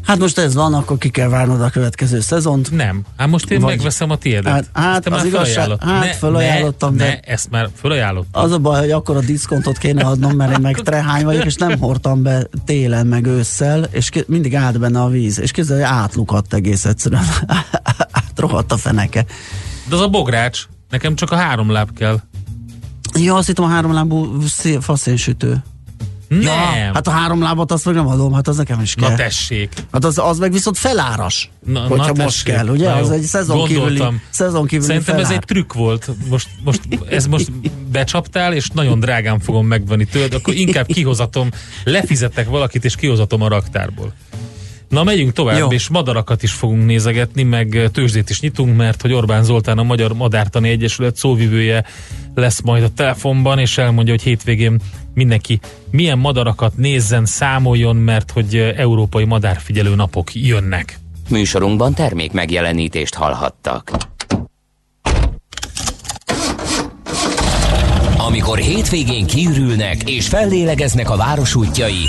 Hát 0.06 0.18
most 0.18 0.38
ez 0.38 0.54
van, 0.54 0.74
akkor 0.74 0.98
ki 0.98 1.08
kell 1.08 1.28
várnod 1.28 1.60
a 1.60 1.70
következő 1.70 2.20
szezont. 2.20 2.70
nem. 2.70 3.02
Hát 3.16 3.28
most 3.28 3.50
én 3.50 3.60
Vagy- 3.60 3.74
megveszem 3.76 4.10
a 4.10 4.16
tiédet. 4.16 4.52
Hát- 4.52 4.68
hát 4.72 5.06
az 5.08 5.24
igazság- 5.24 5.82
hát 5.82 6.04
ne, 6.04 6.12
felajánlottam, 6.12 6.94
ne, 6.94 7.04
de- 7.04 7.08
Ne, 7.08 7.32
ezt 7.32 7.50
már 7.50 7.68
felajánlottam. 7.74 8.42
Az 8.44 8.52
a 8.52 8.58
baj, 8.58 8.80
hogy 8.80 8.90
akkor 8.90 9.16
a 9.16 9.20
diszkontot 9.20 9.78
kéne 9.78 10.02
adnom, 10.04 10.36
mert 10.36 10.52
én 10.52 10.58
meg 10.60 10.74
trehány 10.74 11.24
vagyok, 11.24 11.44
és 11.44 11.54
nem 11.54 11.78
hordtam 11.78 12.22
be 12.22 12.46
télen 12.64 13.06
meg 13.06 13.26
ősszel, 13.26 13.84
és 13.90 14.10
mindig 14.26 14.56
állt 14.56 14.78
benne 14.78 15.00
a 15.02 15.08
víz, 15.08 15.40
és 15.40 15.50
képzeld, 15.50 15.80
hogy 15.80 15.88
átlukadt 15.88 16.54
egész 16.54 16.84
egyszerűen. 16.84 17.24
Átrohadt 18.10 18.72
a 18.72 18.76
feneke. 18.76 19.24
De 19.88 19.94
az 19.94 20.00
a 20.00 20.08
bogrács. 20.08 20.62
Nekem 20.90 21.14
csak 21.14 21.30
a 21.30 21.36
három 21.36 21.70
láb 21.70 21.92
kell. 21.96 22.20
Ja, 23.14 23.34
azt 23.34 23.46
hittem 23.46 23.64
a 23.64 23.68
háromlábú 23.68 24.40
szé- 24.46 24.84
faszénsütő. 24.84 25.62
Nem. 26.40 26.44
Ja, 26.54 26.90
hát 26.94 27.06
a 27.06 27.10
három 27.10 27.42
lábat 27.42 27.72
azt 27.72 27.84
meg 27.84 27.94
nem 27.94 28.06
adom, 28.06 28.32
hát 28.32 28.48
az 28.48 28.56
nekem 28.56 28.80
is 28.80 28.94
kell. 28.94 29.10
Na 29.10 29.16
tessék. 29.16 29.72
Hát 29.92 30.04
az, 30.04 30.18
az 30.18 30.38
meg 30.38 30.52
viszont 30.52 30.78
feláras, 30.78 31.50
Na, 31.66 31.80
hogyha 31.80 32.12
na 32.12 32.22
most 32.22 32.44
kell, 32.44 32.68
ugye? 32.68 32.88
Na 32.88 32.94
az 32.94 33.10
egy 33.10 33.22
szezon 33.22 33.64
kívüli, 33.66 33.84
Gondoltam. 33.84 34.20
szezon 34.30 34.66
kívüli 34.66 34.86
Szerintem 34.88 35.14
ez 35.14 35.22
felár. 35.22 35.36
egy 35.38 35.46
trükk 35.46 35.72
volt. 35.72 36.10
Most, 36.28 36.48
most, 36.64 36.80
ez 37.10 37.26
most 37.26 37.52
becsaptál, 37.90 38.52
és 38.54 38.68
nagyon 38.72 39.00
drágán 39.00 39.40
fogom 39.40 39.66
megvenni 39.66 40.04
tőled, 40.04 40.34
akkor 40.34 40.54
inkább 40.54 40.86
kihozatom, 40.86 41.48
lefizetek 41.84 42.48
valakit, 42.48 42.84
és 42.84 42.96
kihozatom 42.96 43.42
a 43.42 43.48
raktárból. 43.48 44.12
Na, 44.88 45.02
megyünk 45.02 45.32
tovább, 45.32 45.58
Jó. 45.58 45.68
és 45.68 45.88
madarakat 45.88 46.42
is 46.42 46.52
fogunk 46.52 46.84
nézegetni, 46.86 47.42
meg 47.42 47.90
tőzsdét 47.92 48.30
is 48.30 48.40
nyitunk, 48.40 48.76
mert 48.76 49.02
hogy 49.02 49.12
Orbán 49.12 49.44
Zoltán, 49.44 49.78
a 49.78 49.82
Magyar 49.82 50.12
Madártani 50.12 50.68
Egyesület 50.68 51.16
szóvivője 51.16 51.84
lesz 52.34 52.60
majd 52.60 52.82
a 52.82 52.88
telefonban, 52.88 53.58
és 53.58 53.78
elmondja, 53.78 54.12
hogy 54.12 54.22
hétvégén 54.22 54.80
mindenki 55.14 55.60
milyen 55.90 56.18
madarakat 56.18 56.76
nézzen, 56.76 57.24
számoljon, 57.24 57.96
mert 57.96 58.30
hogy 58.30 58.56
európai 58.76 59.24
madárfigyelő 59.24 59.94
napok 59.94 60.34
jönnek. 60.34 60.98
Műsorunkban 61.28 61.94
termék 61.94 62.32
megjelenítést 62.32 63.14
hallhattak. 63.14 63.90
Amikor 68.16 68.58
hétvégén 68.58 69.26
kiürülnek 69.26 70.10
és 70.10 70.28
fellélegeznek 70.28 71.10
a 71.10 71.16
város 71.16 71.54
útjai, 71.54 72.08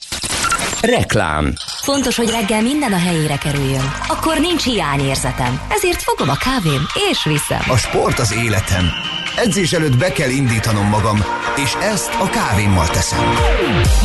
Reklám 0.81 1.53
Fontos, 1.81 2.15
hogy 2.15 2.29
reggel 2.29 2.61
minden 2.61 2.93
a 2.93 2.97
helyére 2.97 3.37
kerüljön. 3.37 3.93
Akkor 4.07 4.39
nincs 4.39 4.63
hiányérzetem. 4.63 5.61
Ezért 5.69 6.01
fogom 6.01 6.29
a 6.29 6.35
kávém 6.35 6.85
és 7.11 7.23
viszem. 7.23 7.59
A 7.67 7.77
sport 7.77 8.19
az 8.19 8.33
életem. 8.33 8.85
Edzés 9.35 9.71
előtt 9.73 9.97
be 9.97 10.11
kell 10.11 10.29
indítanom 10.29 10.87
magam, 10.87 11.17
és 11.55 11.73
ezt 11.73 12.13
a 12.19 12.29
kávémmal 12.29 12.87
teszem. 12.87 13.25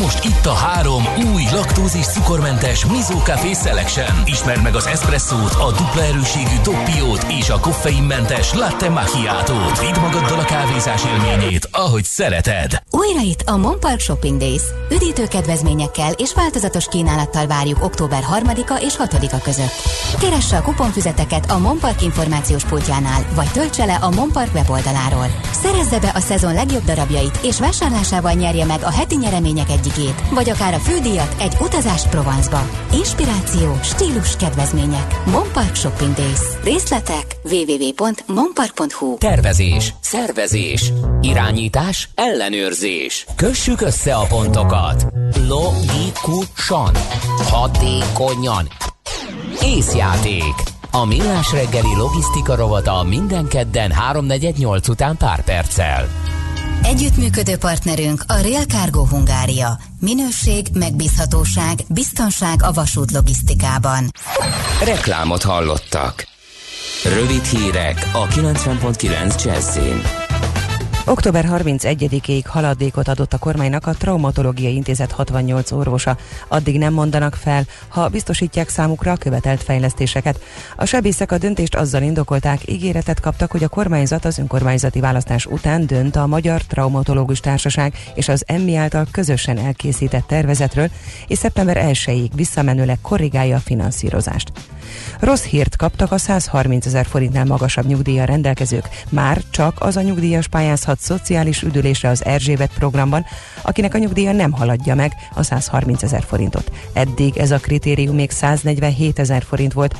Most 0.01 0.25
itt 0.25 0.47
a 0.47 0.53
három 0.53 1.03
új 1.35 1.43
laktózis 1.53 2.07
cukormentes 2.07 2.87
Mizo 2.87 3.17
Café 3.17 3.53
Selection. 3.53 4.23
Ismerd 4.25 4.63
meg 4.63 4.75
az 4.75 4.87
espresszót, 4.87 5.53
a 5.53 5.73
dupla 5.73 6.03
erőségű 6.03 6.57
doppiót 6.63 7.27
és 7.29 7.51
a 7.51 7.61
koffeinmentes 7.61 8.55
latte 8.55 8.89
macchiatót. 8.89 9.81
Vidd 9.81 10.01
magaddal 10.01 10.39
a 10.39 10.45
kávézás 10.45 11.03
élményét, 11.05 11.69
ahogy 11.73 12.05
szereted. 12.05 12.83
Újra 12.91 13.21
itt 13.21 13.43
a 13.49 13.57
Monpark 13.57 14.01
Shopping 14.01 14.39
Days. 14.39 14.63
Üdítő 14.91 15.27
kedvezményekkel 15.27 16.13
és 16.13 16.35
változatos 16.35 16.87
kínálattal 16.89 17.47
várjuk 17.47 17.85
október 17.85 18.23
3-a 18.39 18.75
és 18.81 18.95
6-a 18.99 19.41
között. 19.43 19.73
Keresse 20.21 20.57
a 20.57 20.63
kuponfüzeteket 20.63 21.51
a 21.51 21.59
Monpark 21.59 22.03
információs 22.03 22.65
pultjánál, 22.65 23.27
vagy 23.35 23.51
töltse 23.51 23.85
le 23.85 23.95
a 23.95 24.11
Monpark 24.11 24.55
weboldaláról. 24.55 25.27
Szerezze 25.63 25.99
be 25.99 26.13
a 26.15 26.21
szezon 26.21 26.55
legjobb 26.55 26.85
darabjait, 26.85 27.39
és 27.47 27.59
vásárlásával 27.59 28.33
nyerje 28.33 28.65
meg 28.65 28.83
a 28.83 28.91
heti 28.91 29.17
nyeremények 29.17 29.71
egyikét, 29.71 30.23
vagy 30.31 30.51
akár 30.51 30.75
a 30.75 30.79
fődíjat 30.79 31.37
egy 31.41 31.57
utazást 31.61 32.09
Provence-ba. 32.09 32.69
Inspiráció, 32.93 33.79
stílus, 33.83 34.37
kedvezmények. 34.37 35.15
Monpark 35.27 35.75
Shopping 35.75 36.15
Days. 36.15 36.41
Részletek 36.65 37.37
www.monpark.hu 37.43 39.19
Tervezés, 39.19 39.95
szervezés, 40.01 40.93
irányítás, 41.21 42.09
ellenőrzés. 42.15 43.27
Kössük 43.37 43.81
össze 43.81 44.15
a 44.15 44.27
pontokat. 44.27 45.07
Logikusan, 45.49 46.95
hatékonyan. 47.51 48.69
Észjáték. 49.63 50.55
A 50.91 51.05
millás 51.05 51.53
reggeli 51.53 51.97
logisztika 51.97 52.55
rovata 52.55 53.03
minden 53.03 53.49
kedden 53.49 53.93
3.48 54.13 54.91
után 54.91 55.17
pár 55.17 55.45
perccel. 55.45 56.26
Együttműködő 56.83 57.57
partnerünk 57.57 58.25
a 58.27 58.41
Rail 58.41 58.65
Cargo 58.65 59.05
Hungária. 59.07 59.79
Minőség, 60.01 60.67
megbízhatóság, 60.73 61.79
biztonság 61.89 62.63
a 62.63 62.73
vasút 62.73 63.11
logisztikában. 63.11 64.11
Reklámot 64.85 65.43
hallottak. 65.43 66.27
Rövid 67.05 67.45
hírek 67.45 68.11
a 68.13 68.27
90.9 68.27 69.45
Jazzin. 69.45 70.26
Október 71.09 71.49
31-ig 71.51 72.43
haladékot 72.47 73.09
adott 73.09 73.33
a 73.33 73.39
kormánynak 73.39 73.87
a 73.87 73.93
Traumatológiai 73.93 74.75
Intézet 74.75 75.13
68 75.13 75.73
orvosa. 75.73 76.17
Addig 76.49 76.79
nem 76.79 76.93
mondanak 76.93 77.35
fel, 77.35 77.65
ha 77.89 78.09
biztosítják 78.09 78.69
számukra 78.69 79.13
a 79.13 79.17
követelt 79.17 79.63
fejlesztéseket. 79.63 80.41
A 80.77 80.85
sebészek 80.85 81.33
a 81.33 81.39
döntést 81.39 81.75
azzal 81.75 82.03
indokolták, 82.03 82.71
ígéretet 82.71 83.21
kaptak, 83.21 83.51
hogy 83.51 83.65
a 83.65 83.69
kormányzat 83.69 84.25
az 84.25 84.39
önkormányzati 84.39 85.01
választás 85.01 85.47
után 85.47 85.87
dönt 85.87 86.17
a 86.17 86.27
Magyar 86.27 86.63
Traumatológus 86.63 87.41
Társaság 87.41 87.95
és 88.15 88.29
az 88.29 88.45
EMMI 88.47 88.77
által 88.77 89.07
közösen 89.11 89.59
elkészített 89.59 90.27
tervezetről, 90.27 90.89
és 91.27 91.39
szeptember 91.39 91.77
1-ig 91.81 92.31
visszamenőleg 92.35 92.99
korrigálja 93.01 93.57
a 93.57 93.61
finanszírozást. 93.61 94.53
Rossz 95.21 95.45
hírt 95.45 95.77
kaptak 95.77 96.13
a 96.13 96.19
130 96.19 96.87
ezer 96.87 97.07
forintnál 97.07 97.45
magasabb 97.45 97.87
nyugdíja 97.87 98.25
rendelkezők. 98.25 98.89
Már 99.09 99.43
csak 99.51 99.77
az 99.79 99.97
a 99.97 100.03
nyugdíjas 100.03 100.49
pályázhat 100.49 100.99
szociális 101.01 101.63
üdülésre 101.63 102.09
az 102.09 102.25
Erzsébet 102.25 102.71
programban, 102.75 103.25
akinek 103.63 103.95
a 103.95 103.99
nyugdíja 103.99 104.33
nem 104.33 104.53
haladja 104.53 104.95
meg 104.95 105.13
a 105.35 105.43
130 105.43 106.03
ezer 106.03 106.23
forintot. 106.23 106.71
Eddig 106.93 107.37
ez 107.37 107.51
a 107.51 107.59
kritérium 107.59 108.15
még 108.15 108.31
147 108.31 109.19
ezer 109.19 109.43
forint 109.43 109.73
volt. 109.73 109.97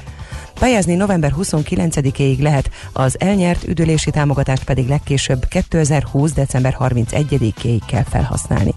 Pályázni 0.61 0.95
november 0.95 1.33
29-ig 1.39 2.39
lehet, 2.39 2.71
az 2.93 3.21
elnyert 3.21 3.69
üdülési 3.69 4.11
támogatást 4.11 4.65
pedig 4.65 4.89
legkésőbb 4.89 5.49
2020. 5.49 6.33
december 6.33 6.77
31-ig 6.81 7.81
kell 7.87 8.05
felhasználni. 8.05 8.75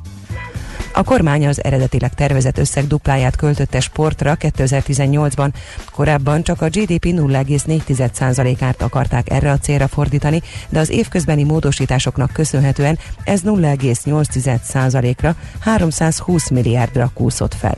A 0.94 1.04
kormány 1.04 1.48
az 1.48 1.64
eredetileg 1.64 2.14
tervezett 2.14 2.58
összeg 2.58 2.88
dupláját 2.88 3.36
költötte 3.36 3.80
sportra 3.80 4.36
2018-ban. 4.40 5.50
Korábban 5.92 6.44
csak 6.44 6.62
a 6.62 6.70
GDP 6.70 7.06
0,4%-át 7.06 8.82
akarták 8.82 9.30
erre 9.30 9.52
a 9.52 9.58
célra 9.58 9.88
fordítani, 9.88 10.42
de 10.70 10.80
az 10.80 10.90
évközbeni 10.90 11.44
módosításoknak 11.44 12.32
köszönhetően 12.34 13.00
ez 13.24 13.42
0,8%-ra, 13.46 15.36
320 15.60 16.50
milliárdra 16.50 17.12
kúszott 17.14 17.54
fel. 17.54 17.76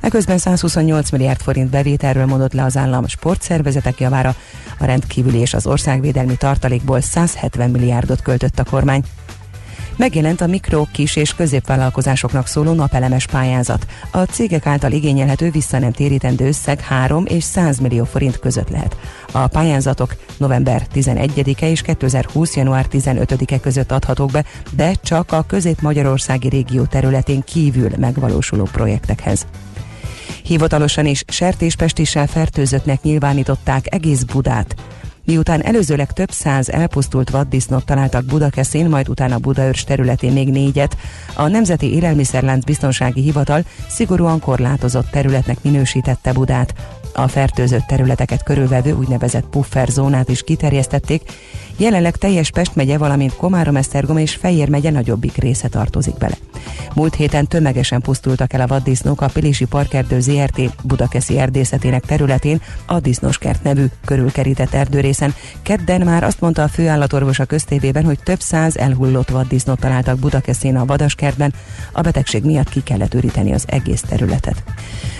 Eközben 0.00 0.38
128 0.38 1.10
milliárd 1.10 1.40
forint 1.40 1.70
bevételről 1.70 2.26
mondott 2.26 2.52
le 2.52 2.64
az 2.64 2.76
állam 2.76 3.06
sportszervezetek 3.06 4.00
javára, 4.00 4.34
a 4.78 4.84
rendkívüli 4.84 5.38
és 5.38 5.54
az 5.54 5.66
országvédelmi 5.66 6.36
tartalékból 6.36 7.00
170 7.00 7.70
milliárdot 7.70 8.22
költött 8.22 8.58
a 8.58 8.64
kormány. 8.64 9.02
Megjelent 9.98 10.40
a 10.40 10.46
mikro, 10.46 10.84
kis 10.92 11.16
és 11.16 11.34
középvállalkozásoknak 11.34 12.46
szóló 12.46 12.72
napelemes 12.72 13.26
pályázat. 13.26 13.86
A 14.10 14.18
cégek 14.18 14.66
által 14.66 14.92
igényelhető 14.92 15.50
vissza 15.50 15.78
nem 15.78 15.92
térítendő 15.92 16.46
összeg 16.46 16.80
3 16.80 17.24
és 17.26 17.44
100 17.44 17.78
millió 17.78 18.04
forint 18.04 18.38
között 18.38 18.68
lehet. 18.68 18.96
A 19.32 19.46
pályázatok 19.46 20.16
november 20.36 20.86
11-e 20.94 21.68
és 21.68 21.82
2020. 21.82 22.56
január 22.56 22.86
15-e 22.92 23.60
között 23.60 23.92
adhatók 23.92 24.30
be, 24.30 24.44
de 24.72 24.92
csak 24.92 25.32
a 25.32 25.44
közép-magyarországi 25.46 26.48
régió 26.48 26.84
területén 26.84 27.42
kívül 27.42 27.90
megvalósuló 27.96 28.64
projektekhez. 28.64 29.46
Hivatalosan 30.44 31.06
is 31.06 31.24
sertéspestissel 31.26 32.26
fertőzöttnek 32.26 33.02
nyilvánították 33.02 33.94
egész 33.94 34.22
Budát. 34.22 34.74
Miután 35.28 35.62
előzőleg 35.62 36.12
több 36.12 36.30
száz 36.30 36.68
elpusztult 36.68 37.30
vaddisznót 37.30 37.84
találtak 37.84 38.24
Budakeszin, 38.24 38.88
majd 38.88 39.08
utána 39.08 39.38
Budaörs 39.38 39.84
területén 39.84 40.32
még 40.32 40.48
négyet, 40.48 40.96
a 41.34 41.48
Nemzeti 41.48 41.94
Élelmiszerlánc 41.94 42.64
Biztonsági 42.64 43.20
Hivatal 43.20 43.64
szigorúan 43.88 44.40
korlátozott 44.40 45.10
területnek 45.10 45.62
minősítette 45.62 46.32
Budát. 46.32 46.74
A 47.18 47.28
fertőzött 47.28 47.86
területeket 47.86 48.42
körülvevő 48.42 48.92
úgynevezett 48.92 49.48
puffer 49.48 49.88
zónát 49.88 50.28
is 50.28 50.42
kiterjesztették, 50.42 51.22
Jelenleg 51.80 52.16
teljes 52.16 52.50
Pest 52.50 52.74
megye, 52.74 52.98
valamint 52.98 53.36
Komárom, 53.36 53.76
Esztergom 53.76 54.16
és 54.16 54.34
Fejér 54.34 54.68
megye 54.68 54.90
nagyobbik 54.90 55.36
része 55.36 55.68
tartozik 55.68 56.14
bele. 56.14 56.34
Múlt 56.94 57.14
héten 57.14 57.46
tömegesen 57.46 58.00
pusztultak 58.00 58.52
el 58.52 58.60
a 58.60 58.66
vaddisznók 58.66 59.20
a 59.20 59.28
Pilisi 59.28 59.64
Parkerdő 59.64 60.20
ZRT 60.20 60.86
Budakeszi 60.86 61.38
erdészetének 61.38 62.04
területén 62.04 62.60
a 62.86 63.00
Disznóskert 63.00 63.62
nevű 63.62 63.84
körülkerített 64.04 64.74
erdőrészen. 64.74 65.34
Kedden 65.62 66.00
már 66.00 66.24
azt 66.24 66.40
mondta 66.40 66.62
a 66.62 66.68
főállatorvos 66.68 67.38
a 67.38 67.44
köztévében, 67.44 68.04
hogy 68.04 68.18
több 68.22 68.40
száz 68.40 68.76
elhullott 68.76 69.28
vaddisznót 69.28 69.80
találtak 69.80 70.18
Budakeszin 70.18 70.76
a 70.76 70.84
vadaskertben, 70.84 71.54
a 71.92 72.00
betegség 72.00 72.44
miatt 72.44 72.68
ki 72.68 72.82
kellett 72.82 73.14
üríteni 73.14 73.52
az 73.52 73.64
egész 73.66 74.02
területet. 74.08 74.62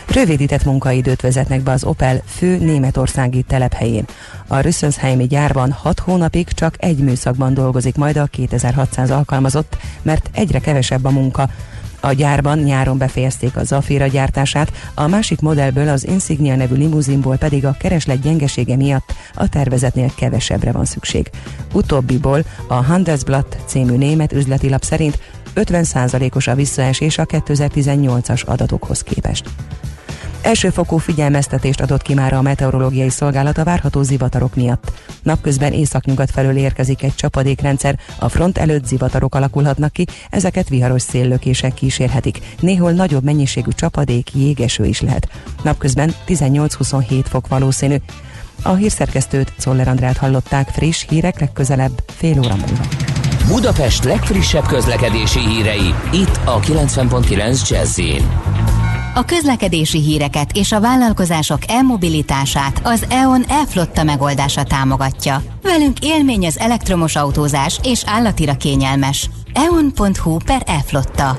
Rövidített 0.09 0.65
munkaidőt 0.65 1.21
vezetnek 1.21 1.61
be 1.61 1.71
az 1.71 1.85
Opel 1.89 2.23
fő 2.27 2.59
németországi 2.59 3.43
telephelyén. 3.43 4.05
A 4.47 4.61
Rüsszönszheimi 4.61 5.27
gyárban 5.27 5.73
6 5.73 5.99
hónapig 5.99 6.49
csak 6.49 6.75
egy 6.79 6.99
műszakban 6.99 7.55
dolgozik 7.55 7.97
majd 7.97 8.17
a 8.17 8.25
2600 8.25 9.11
alkalmazott, 9.11 9.77
mert 10.03 10.31
egyre 10.33 10.59
kevesebb 10.59 11.05
a 11.05 11.11
munka. 11.11 11.49
A 12.01 12.13
gyárban 12.13 12.59
nyáron 12.59 12.99
befejezték 12.99 13.57
a 13.57 13.65
Zafira 13.65 14.07
gyártását, 14.07 14.73
a 14.95 15.07
másik 15.07 15.41
modellből 15.41 15.89
az 15.89 16.07
Insignia 16.07 16.57
nevű 16.57 16.75
limuzinból 16.75 17.37
pedig 17.37 17.65
a 17.65 17.77
kereslet 17.79 18.21
gyengesége 18.21 18.77
miatt 18.77 19.13
a 19.35 19.49
tervezetnél 19.49 20.11
kevesebbre 20.17 20.73
van 20.73 20.85
szükség. 20.85 21.31
Utóbbiból 21.73 22.45
a 22.67 22.75
Handelsblatt 22.75 23.57
című 23.67 23.97
német 23.97 24.33
üzleti 24.33 24.69
lap 24.69 24.83
szerint 24.83 25.19
50%-os 25.55 26.47
a 26.47 26.55
visszaesés 26.55 27.19
a 27.19 27.27
2018-as 27.27 28.45
adatokhoz 28.45 29.03
képest. 29.03 29.51
Elsőfokú 30.49 30.97
figyelmeztetést 30.97 31.81
adott 31.81 32.03
ki 32.03 32.15
már 32.15 32.33
a 32.33 32.43
meteorológiai 32.43 33.09
szolgálat 33.09 33.59
a 33.59 33.65
várható 33.65 34.03
zivatarok 34.03 34.55
miatt. 34.55 34.93
Napközben 35.23 35.73
északnyugat 35.73 36.31
felől 36.31 36.57
érkezik 36.57 37.03
egy 37.03 37.15
csapadékrendszer, 37.15 37.99
a 38.19 38.29
front 38.29 38.59
előtt 38.59 38.87
zivatarok 38.87 39.35
alakulhatnak 39.35 39.93
ki, 39.93 40.07
ezeket 40.31 40.69
viharos 40.69 41.03
széllökések 41.03 41.75
kísérhetik. 41.75 42.39
Néhol 42.61 42.93
nagyobb 42.93 43.25
mennyiségű 43.25 43.71
csapadék, 43.71 44.35
jégeső 44.35 44.85
is 44.85 45.01
lehet. 45.01 45.29
Napközben 45.63 46.15
18-27 46.27 47.25
fok 47.25 47.49
valószínű. 47.49 47.97
A 48.63 48.75
hírszerkesztőt 48.75 49.53
Czoller 49.59 49.89
Andrát 49.89 50.17
hallották 50.17 50.69
friss 50.69 51.07
hírek 51.09 51.41
legközelebb 51.41 52.03
fél 52.07 52.39
óra 52.39 52.57
múlva. 52.57 52.87
Budapest 53.47 54.05
legfrissebb 54.05 54.67
közlekedési 54.67 55.41
hírei 55.41 55.95
itt 56.13 56.41
a 56.45 56.61
90.9 56.61 57.69
jazz 57.69 58.01
A 59.19 59.25
közlekedési 59.25 60.01
híreket 60.01 60.51
és 60.53 60.73
a 60.73 60.81
vállalkozások 60.81 61.59
e-mobilitását 61.69 62.81
az 62.85 63.07
EON 63.09 63.45
e-flotta 63.49 64.03
megoldása 64.03 64.63
támogatja. 64.63 65.43
Velünk 65.63 65.99
élmény 66.01 66.47
az 66.47 66.59
elektromos 66.59 67.17
autózás 67.17 67.81
és 67.83 68.03
állatira 68.07 68.57
kényelmes. 68.57 69.31
eon.hu 69.53 70.37
per 70.45 70.63
e-flotta. 70.67 71.39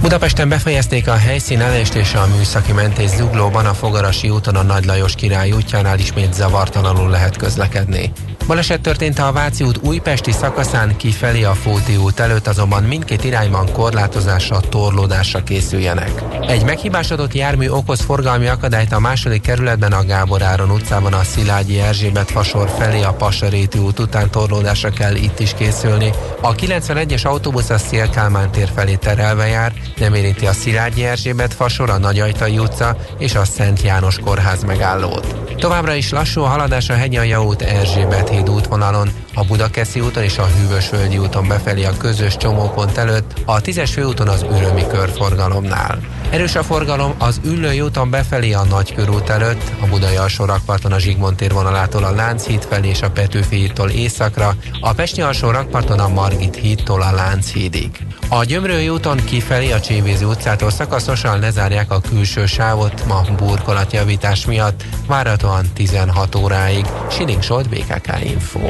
Budapesten 0.00 0.48
befejezték 0.48 1.08
a 1.08 1.16
helyszín 1.16 1.60
elést 1.60 1.94
és 1.94 2.14
a 2.14 2.28
műszaki 2.36 2.72
mentés 2.72 3.10
zuglóban 3.10 3.66
a 3.66 3.74
Fogarasi 3.74 4.30
úton 4.30 4.56
a 4.56 4.62
Nagy 4.62 4.84
Lajos 4.84 5.14
király 5.14 5.52
útjánál 5.52 5.98
ismét 5.98 6.34
zavartalanul 6.34 7.10
lehet 7.10 7.36
közlekedni. 7.36 8.12
Baleset 8.46 8.80
történt 8.80 9.18
a 9.18 9.32
Váci 9.32 9.64
út 9.64 9.80
újpesti 9.82 10.32
szakaszán 10.32 10.96
kifelé 10.96 11.42
a 11.42 11.54
Fóti 11.54 11.96
út 11.96 12.20
előtt, 12.20 12.46
azonban 12.46 12.82
mindkét 12.82 13.24
irányban 13.24 13.72
korlátozásra, 13.72 14.60
torlódásra 14.60 15.42
készüljenek. 15.42 16.22
Egy 16.40 16.64
meghibásodott 16.64 17.34
jármű 17.34 17.68
okoz 17.68 18.00
forgalmi 18.00 18.46
akadályt 18.46 18.92
a 18.92 18.98
második 18.98 19.42
kerületben 19.42 19.92
a 19.92 20.04
Gábor 20.04 20.42
Áron 20.42 20.70
utcában 20.70 21.12
a 21.12 21.22
Szilágyi 21.22 21.80
Erzsébet 21.80 22.30
fasor 22.30 22.68
felé 22.78 23.02
a 23.02 23.12
Pasaréti 23.12 23.78
út 23.78 23.98
után 23.98 24.30
torlódásra 24.30 24.90
kell 24.90 25.14
itt 25.14 25.40
is 25.40 25.54
készülni. 25.54 26.10
A 26.40 26.54
91-es 26.54 27.26
autóbusz 27.26 27.70
a 27.70 27.78
Szélkálmán 27.78 28.50
tér 28.50 28.70
felé 28.74 28.94
terelve 28.94 29.46
jár, 29.46 29.72
nem 29.96 30.14
érinti 30.14 30.46
a 30.46 30.52
Szilágyi 30.52 31.04
Erzsébet 31.04 31.54
fasor, 31.54 31.90
a 31.90 31.98
Nagyajtai 31.98 32.58
utca 32.58 32.96
és 33.18 33.34
a 33.34 33.44
Szent 33.44 33.82
János 33.82 34.18
kórház 34.18 34.62
megállót. 34.64 35.34
Továbbra 35.56 35.94
is 35.94 36.10
lassú 36.10 36.42
a 36.42 36.46
haladás 36.46 36.88
a 36.88 36.94
Hegyalja 36.94 37.44
út 37.44 37.62
Erzsébet 37.62 38.29
híd 38.30 38.50
útvonalon, 38.50 39.10
a 39.34 39.44
Budakeszi 39.44 40.00
úton 40.00 40.22
és 40.22 40.38
a 40.38 40.46
Hűvösvölgyi 40.46 41.18
úton 41.18 41.48
befelé 41.48 41.84
a 41.84 41.96
közös 41.96 42.36
csomópont 42.36 42.96
előtt, 42.96 43.34
a 43.44 43.60
10-es 43.60 43.90
főúton 43.92 44.28
az 44.28 44.42
Ürömi 44.42 44.86
körforgalomnál. 44.86 45.98
Erős 46.30 46.54
a 46.54 46.62
forgalom 46.62 47.14
az 47.18 47.40
Üllői 47.44 47.80
úton 47.80 48.10
befelé 48.10 48.52
a 48.52 48.64
Nagykörút 48.64 49.28
előtt, 49.28 49.62
a 49.80 49.86
Budai 49.86 50.16
alsó 50.16 50.44
rakparton 50.44 50.92
a 50.92 50.98
Zsigmond 50.98 51.36
tér 51.36 51.52
vonalától 51.52 52.04
a 52.04 52.10
Lánchíd 52.10 52.62
felé 52.62 52.88
és 52.88 53.02
a 53.02 53.10
Petőfi 53.10 53.56
hídtól 53.56 53.90
északra, 53.90 54.54
a 54.80 54.92
Pesti 54.92 55.20
alsó 55.20 55.50
rakparton 55.50 55.98
a 55.98 56.08
Margit 56.08 56.56
hídtól 56.56 57.02
a 57.02 57.12
Lánchídig. 57.12 58.06
A 58.28 58.44
Gyömrői 58.44 58.88
úton 58.88 59.16
kifelé 59.24 59.70
a 59.70 59.80
Csévézi 59.80 60.24
utcától 60.24 60.70
szakaszosan 60.70 61.38
lezárják 61.40 61.90
a 61.90 62.00
külső 62.00 62.46
sávot 62.46 63.06
ma 63.06 63.22
burkolatjavítás 63.36 64.46
miatt, 64.46 64.84
várhatóan 65.06 65.66
16 65.74 66.34
óráig. 66.34 66.86
Siling 67.10 67.42
Solt, 67.42 67.68
BKK 67.68 68.19
Info. 68.22 68.60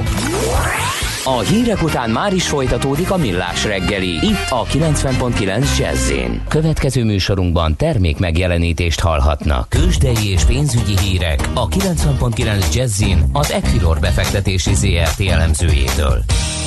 A 1.24 1.38
hírek 1.38 1.82
után 1.82 2.10
már 2.10 2.32
is 2.32 2.48
folytatódik 2.48 3.10
a 3.10 3.16
millás 3.16 3.64
reggeli, 3.64 4.08
itt 4.08 4.46
a 4.50 4.64
90.9 4.64 5.78
jazz 5.78 6.12
Következő 6.48 7.04
műsorunkban 7.04 7.76
termék 7.76 8.18
megjelenítést 8.18 9.00
hallhatnak. 9.00 9.68
Kősdei 9.68 10.30
és 10.30 10.44
pénzügyi 10.44 10.98
hírek 10.98 11.48
a 11.54 11.68
90.9 11.68 12.74
jazz 12.74 13.02
az 13.32 13.50
Equilor 13.50 13.98
befektetési 13.98 14.74
ZRT 14.74 15.20
elemzőjétől. 15.20 16.24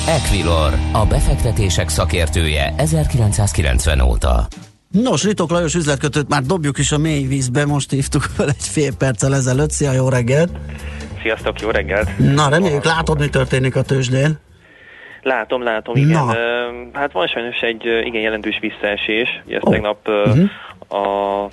Equilor, 0.08 0.78
a 0.92 1.06
befektetések 1.06 1.88
szakértője 1.88 2.74
1990 2.76 4.00
óta. 4.00 4.48
Nos, 4.90 5.24
Ritok 5.24 5.50
Lajos 5.50 5.74
üzletkötőt 5.74 6.28
már 6.28 6.42
dobjuk 6.42 6.78
is 6.78 6.92
a 6.92 6.98
mély 6.98 7.26
vízbe, 7.26 7.66
most 7.66 7.90
hívtuk 7.90 8.22
fel 8.22 8.48
egy 8.48 8.54
fél 8.58 8.94
perccel 8.94 9.34
ezelőtt. 9.34 9.70
Szia, 9.70 9.92
jó 9.92 10.08
reggelt! 10.08 10.50
Sziasztok, 11.24 11.60
jó 11.60 11.70
reggelt! 11.70 12.08
Na, 12.34 12.48
reméljük 12.48 12.84
látod, 12.84 13.18
mi 13.18 13.28
történik 13.28 13.76
a 13.76 13.82
tőzsdén. 13.82 14.38
Látom, 15.22 15.62
látom, 15.62 15.96
igen. 15.96 16.24
Na. 16.24 16.34
Hát 16.92 17.12
van 17.12 17.26
sajnos 17.26 17.60
egy 17.60 17.84
igen 17.84 18.20
jelentős 18.22 18.58
visszaesés. 18.60 19.28
Ugye 19.46 19.56
ezt 19.56 19.66
Ó. 19.66 19.70
tegnap 19.70 20.08
Mhm. 20.08 20.44
a 20.98 21.48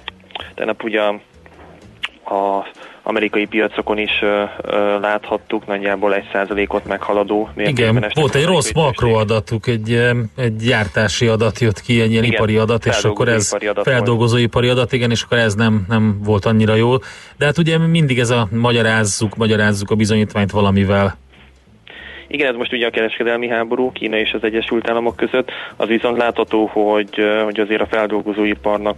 tegnap 0.55 0.83
ugye 0.83 1.01
a 1.01 2.65
amerikai 3.03 3.45
piacokon 3.45 3.97
is 3.97 4.11
ö, 4.21 4.43
ö, 4.61 4.99
láthattuk, 4.99 5.67
nagyjából 5.67 6.15
egy 6.15 6.29
százalékot 6.31 6.85
meghaladó 6.85 7.49
mértékben 7.55 7.97
Igen, 7.97 8.11
volt 8.13 8.35
egy 8.35 8.45
rossz 8.45 8.71
makroadatuk, 8.71 9.67
egy, 9.67 9.93
egy 10.35 10.55
gyártási 10.55 11.27
adat 11.27 11.59
jött 11.59 11.81
ki, 11.81 12.01
egy 12.01 12.11
ilyen 12.11 12.23
Igen, 12.23 12.35
ipari 12.35 12.57
adat, 12.57 12.85
és 12.85 13.03
akkor 13.03 13.27
ez 13.27 13.53
adat 13.69 13.83
feldolgozóipari 13.83 14.67
adat, 14.67 14.93
igen, 14.93 15.11
és 15.11 15.23
akkor 15.23 15.37
ez 15.37 15.55
nem, 15.55 15.85
nem 15.87 16.19
volt 16.23 16.45
annyira 16.45 16.75
jó. 16.75 16.97
De 17.37 17.45
hát 17.45 17.57
ugye 17.57 17.77
mindig 17.77 18.19
ez 18.19 18.29
a 18.29 18.47
magyarázzuk, 18.51 19.35
magyarázzuk 19.35 19.91
a 19.91 19.95
bizonyítványt 19.95 20.51
valamivel. 20.51 21.17
Igen, 22.31 22.47
ez 22.47 22.55
most 22.55 22.73
ugye 22.73 22.87
a 22.87 22.89
kereskedelmi 22.89 23.47
háború 23.47 23.91
Kína 23.91 24.17
és 24.17 24.33
az 24.33 24.43
Egyesült 24.43 24.89
Államok 24.89 25.15
között. 25.15 25.51
Az 25.75 25.87
viszont 25.87 26.17
látható, 26.17 26.65
hogy, 26.65 27.25
hogy 27.43 27.59
azért 27.59 27.81
a 27.81 27.85
feldolgozóiparnak 27.85 28.97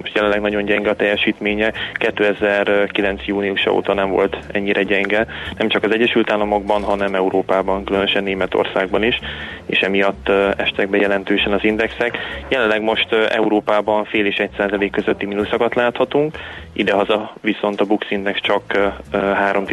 most 0.00 0.14
jelenleg 0.14 0.40
nagyon 0.40 0.64
gyenge 0.64 0.90
a 0.90 0.96
teljesítménye. 0.96 1.72
2009. 1.94 3.26
júniusa 3.26 3.72
óta 3.72 3.94
nem 3.94 4.10
volt 4.10 4.36
ennyire 4.52 4.82
gyenge. 4.82 5.26
Nem 5.58 5.68
csak 5.68 5.82
az 5.82 5.92
Egyesült 5.92 6.30
Államokban, 6.30 6.82
hanem 6.82 7.14
Európában, 7.14 7.84
különösen 7.84 8.22
Németországban 8.22 9.02
is, 9.02 9.18
és 9.66 9.78
emiatt 9.78 10.28
estek 10.56 10.88
be 10.88 10.96
jelentősen 10.96 11.52
az 11.52 11.64
indexek. 11.64 12.18
Jelenleg 12.48 12.82
most 12.82 13.12
Európában 13.12 14.04
fél 14.04 14.26
és 14.26 14.36
egy 14.36 14.50
százalék 14.56 14.90
közötti 14.90 15.26
mínuszokat 15.26 15.74
láthatunk, 15.74 16.38
idehaza 16.72 17.32
viszont 17.40 17.80
a 17.80 17.84
Bux 17.84 18.10
Index 18.10 18.40
csak 18.40 18.92
3 19.12 19.64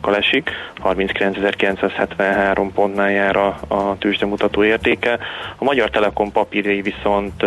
kal 0.00 0.16
esik, 0.16 0.50
39.973 2.30 2.70
pontnál 2.74 3.10
jár 3.10 3.36
a, 3.36 3.58
a 3.68 3.96
tőzsdemutató 3.98 4.64
értéke. 4.64 5.18
A 5.56 5.64
Magyar 5.64 5.90
Telekom 5.90 6.32
papírjai 6.32 6.82
viszont 6.82 7.44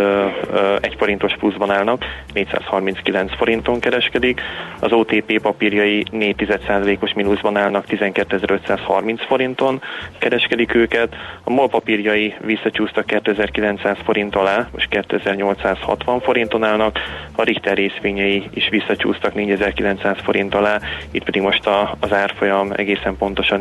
egy 0.81 0.95
forintos 0.97 1.35
pluszban 1.39 1.71
állnak, 1.71 2.05
439 2.33 3.35
forinton 3.35 3.79
kereskedik, 3.79 4.41
az 4.79 4.91
OTP 4.91 5.41
papírjai 5.41 6.05
4,1%-os 6.11 7.13
mínuszban 7.13 7.57
állnak, 7.57 7.85
12.530 7.89 9.19
forinton 9.27 9.81
kereskedik 10.17 10.75
őket, 10.75 11.15
a 11.43 11.49
MOL 11.49 11.69
papírjai 11.69 12.35
visszacsúsztak 12.45 13.05
2900 13.05 13.97
forint 14.03 14.35
alá, 14.35 14.67
most 14.71 14.89
2860 14.89 16.19
forinton 16.19 16.63
állnak, 16.63 16.99
a 17.35 17.43
Richter 17.43 17.75
részvényei 17.75 18.49
is 18.53 18.69
visszacsúsztak 18.69 19.33
4900 19.33 20.17
forint 20.23 20.55
alá, 20.55 20.79
itt 21.11 21.23
pedig 21.23 21.41
most 21.41 21.67
a, 21.67 21.95
az 21.99 22.13
árfolyam 22.13 22.71
egészen 22.75 23.17
pontosan 23.17 23.59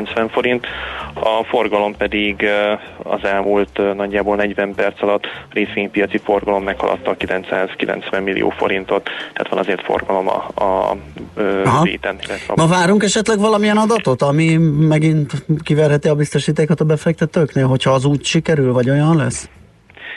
4890 0.00 0.28
forint, 0.28 0.66
a 1.14 1.44
forgalom 1.44 1.96
pedig 1.96 2.46
az 3.02 3.24
elmúlt 3.24 3.80
nagyjából 3.96 4.36
40 4.36 4.74
perc 4.74 5.02
alatt 5.02 5.26
részvénypiaci 5.52 6.18
forgalom 6.18 6.62
meghaladta 6.62 7.10
a 7.10 7.14
990 7.14 8.22
millió 8.22 8.50
forintot, 8.50 9.04
tehát 9.04 9.48
van 9.48 9.58
azért 9.58 9.82
forgalom 9.82 10.28
a, 10.28 10.48
a, 10.54 10.90
a 11.64 11.82
réten. 11.82 12.18
Ma 12.54 12.66
várunk 12.66 13.02
esetleg 13.02 13.38
valamilyen 13.38 13.76
adatot, 13.76 14.22
ami 14.22 14.56
megint 14.78 15.32
kiverheti 15.62 16.08
a 16.08 16.14
biztosítékot 16.14 16.80
a 16.80 16.84
befektetőknél, 16.84 17.66
hogyha 17.66 17.90
az 17.90 18.04
úgy 18.04 18.24
sikerül, 18.24 18.72
vagy 18.72 18.90
olyan 18.90 19.16
lesz? 19.16 19.48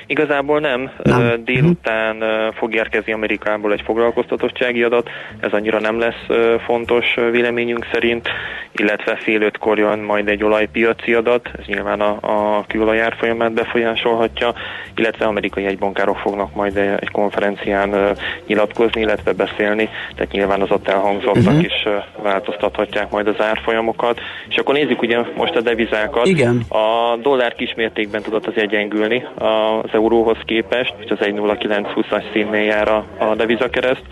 Igazából 0.07 0.59
nem. 0.59 0.91
nem. 1.03 1.43
Délután 1.43 2.23
fog 2.53 2.75
érkezni 2.75 3.13
Amerikából 3.13 3.71
egy 3.71 3.81
foglalkoztatottsági 3.81 4.83
adat, 4.83 5.09
ez 5.39 5.51
annyira 5.51 5.79
nem 5.79 5.99
lesz 5.99 6.25
fontos 6.65 7.15
véleményünk 7.31 7.87
szerint, 7.91 8.29
illetve 8.75 9.15
fél 9.15 9.41
ötkor 9.41 9.77
jön 9.77 9.99
majd 9.99 10.27
egy 10.27 10.43
olajpiaci 10.43 11.13
adat, 11.13 11.49
ez 11.59 11.65
nyilván 11.65 12.01
a, 12.01 12.17
a 12.21 12.63
kőolaj 12.67 13.01
árfolyamát 13.01 13.53
befolyásolhatja, 13.53 14.53
illetve 14.95 15.25
amerikai 15.25 15.65
egybankárok 15.65 16.17
fognak 16.17 16.55
majd 16.55 16.77
egy 16.77 17.11
konferencián 17.11 18.15
nyilatkozni, 18.47 19.01
illetve 19.01 19.33
beszélni, 19.33 19.89
tehát 20.15 20.31
nyilván 20.31 20.61
az 20.61 20.71
ott 20.71 20.87
elhangzottak 20.87 21.45
uh-huh. 21.45 21.63
is 21.63 21.87
változtathatják 22.21 23.09
majd 23.09 23.27
az 23.27 23.41
árfolyamokat. 23.41 24.19
És 24.49 24.57
akkor 24.57 24.73
nézzük 24.73 25.01
ugye 25.01 25.19
most 25.35 25.55
a 25.55 25.61
devizákat. 25.61 26.25
Igen. 26.25 26.63
A 26.69 27.15
dollár 27.21 27.55
kismértékben 27.55 28.21
tudott 28.21 28.47
az 28.47 28.53
egyengülni 28.55 29.25
az 29.35 29.92
euróhoz 29.93 30.37
képest, 30.45 30.93
az 31.09 31.17
1,0920-as 31.19 32.23
színnél 32.33 32.63
jár 32.63 32.87
a, 32.87 33.05
a 33.17 33.35
devizakereszt. 33.35 34.03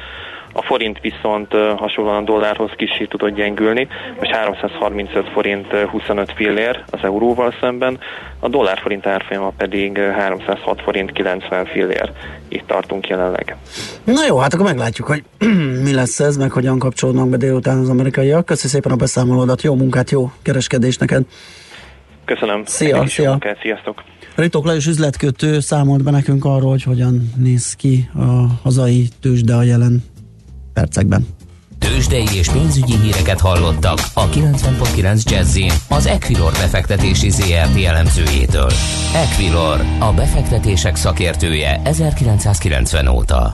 A 0.53 0.61
forint 0.61 0.99
viszont 1.01 1.53
hasonlóan 1.77 2.21
a 2.21 2.25
dollárhoz 2.25 2.71
kicsit 2.75 3.09
tudott 3.09 3.35
gyengülni, 3.35 3.87
most 4.19 4.31
335 4.31 5.29
forint 5.29 5.67
25 5.73 6.33
fillér 6.35 6.83
az 6.89 6.99
euróval 7.01 7.53
szemben, 7.59 7.99
a 8.39 8.49
dollár 8.49 8.77
forint 8.77 9.05
árfolyama 9.05 9.49
pedig 9.57 9.97
306 9.97 10.81
forint 10.81 11.11
90 11.11 11.65
fillér. 11.65 12.11
Itt 12.47 12.67
tartunk 12.67 13.07
jelenleg. 13.07 13.55
Na 14.03 14.25
jó, 14.27 14.37
hát 14.37 14.53
akkor 14.53 14.65
meglátjuk, 14.65 15.07
hogy 15.07 15.23
mi 15.85 15.93
lesz 15.93 16.19
ez, 16.19 16.37
meg 16.37 16.51
hogyan 16.51 16.79
kapcsolódnak 16.79 17.29
be 17.29 17.37
délután 17.37 17.77
az 17.77 17.89
amerikaiak. 17.89 18.45
Köszönöm 18.45 18.71
szépen 18.71 18.91
a 18.91 18.95
beszámolódat, 18.95 19.61
jó 19.61 19.75
munkát, 19.75 20.11
jó 20.11 20.31
kereskedés 20.41 20.97
neked! 20.97 21.23
Köszönöm. 22.25 22.63
Szia, 22.65 23.07
szia. 23.07 23.29
Munkát, 23.29 23.59
sziasztok. 23.61 24.03
Ritok 24.35 24.65
Lajos 24.65 24.85
üzletkötő 24.85 25.59
számolt 25.59 26.03
be 26.03 26.11
nekünk 26.11 26.45
arról, 26.45 26.69
hogy 26.69 26.83
hogyan 26.83 27.33
néz 27.35 27.73
ki 27.73 28.09
a 28.13 28.59
hazai 28.61 29.09
tőzsde 29.19 29.55
a 29.55 29.63
jelen 29.63 30.03
percekben. 30.73 31.27
Tőzsdei 31.79 32.27
és 32.33 32.49
pénzügyi 32.49 32.97
híreket 32.97 33.39
hallottak 33.39 33.99
a 34.13 34.29
90.9 34.29 35.23
jazz 35.23 35.59
az 35.89 36.05
Equilor 36.05 36.51
befektetési 36.51 37.29
ZRT 37.29 37.83
elemzőjétől. 37.85 38.71
Equilor, 39.13 39.81
a 39.99 40.13
befektetések 40.13 40.95
szakértője 40.95 41.81
1990 41.83 43.07
óta. 43.07 43.53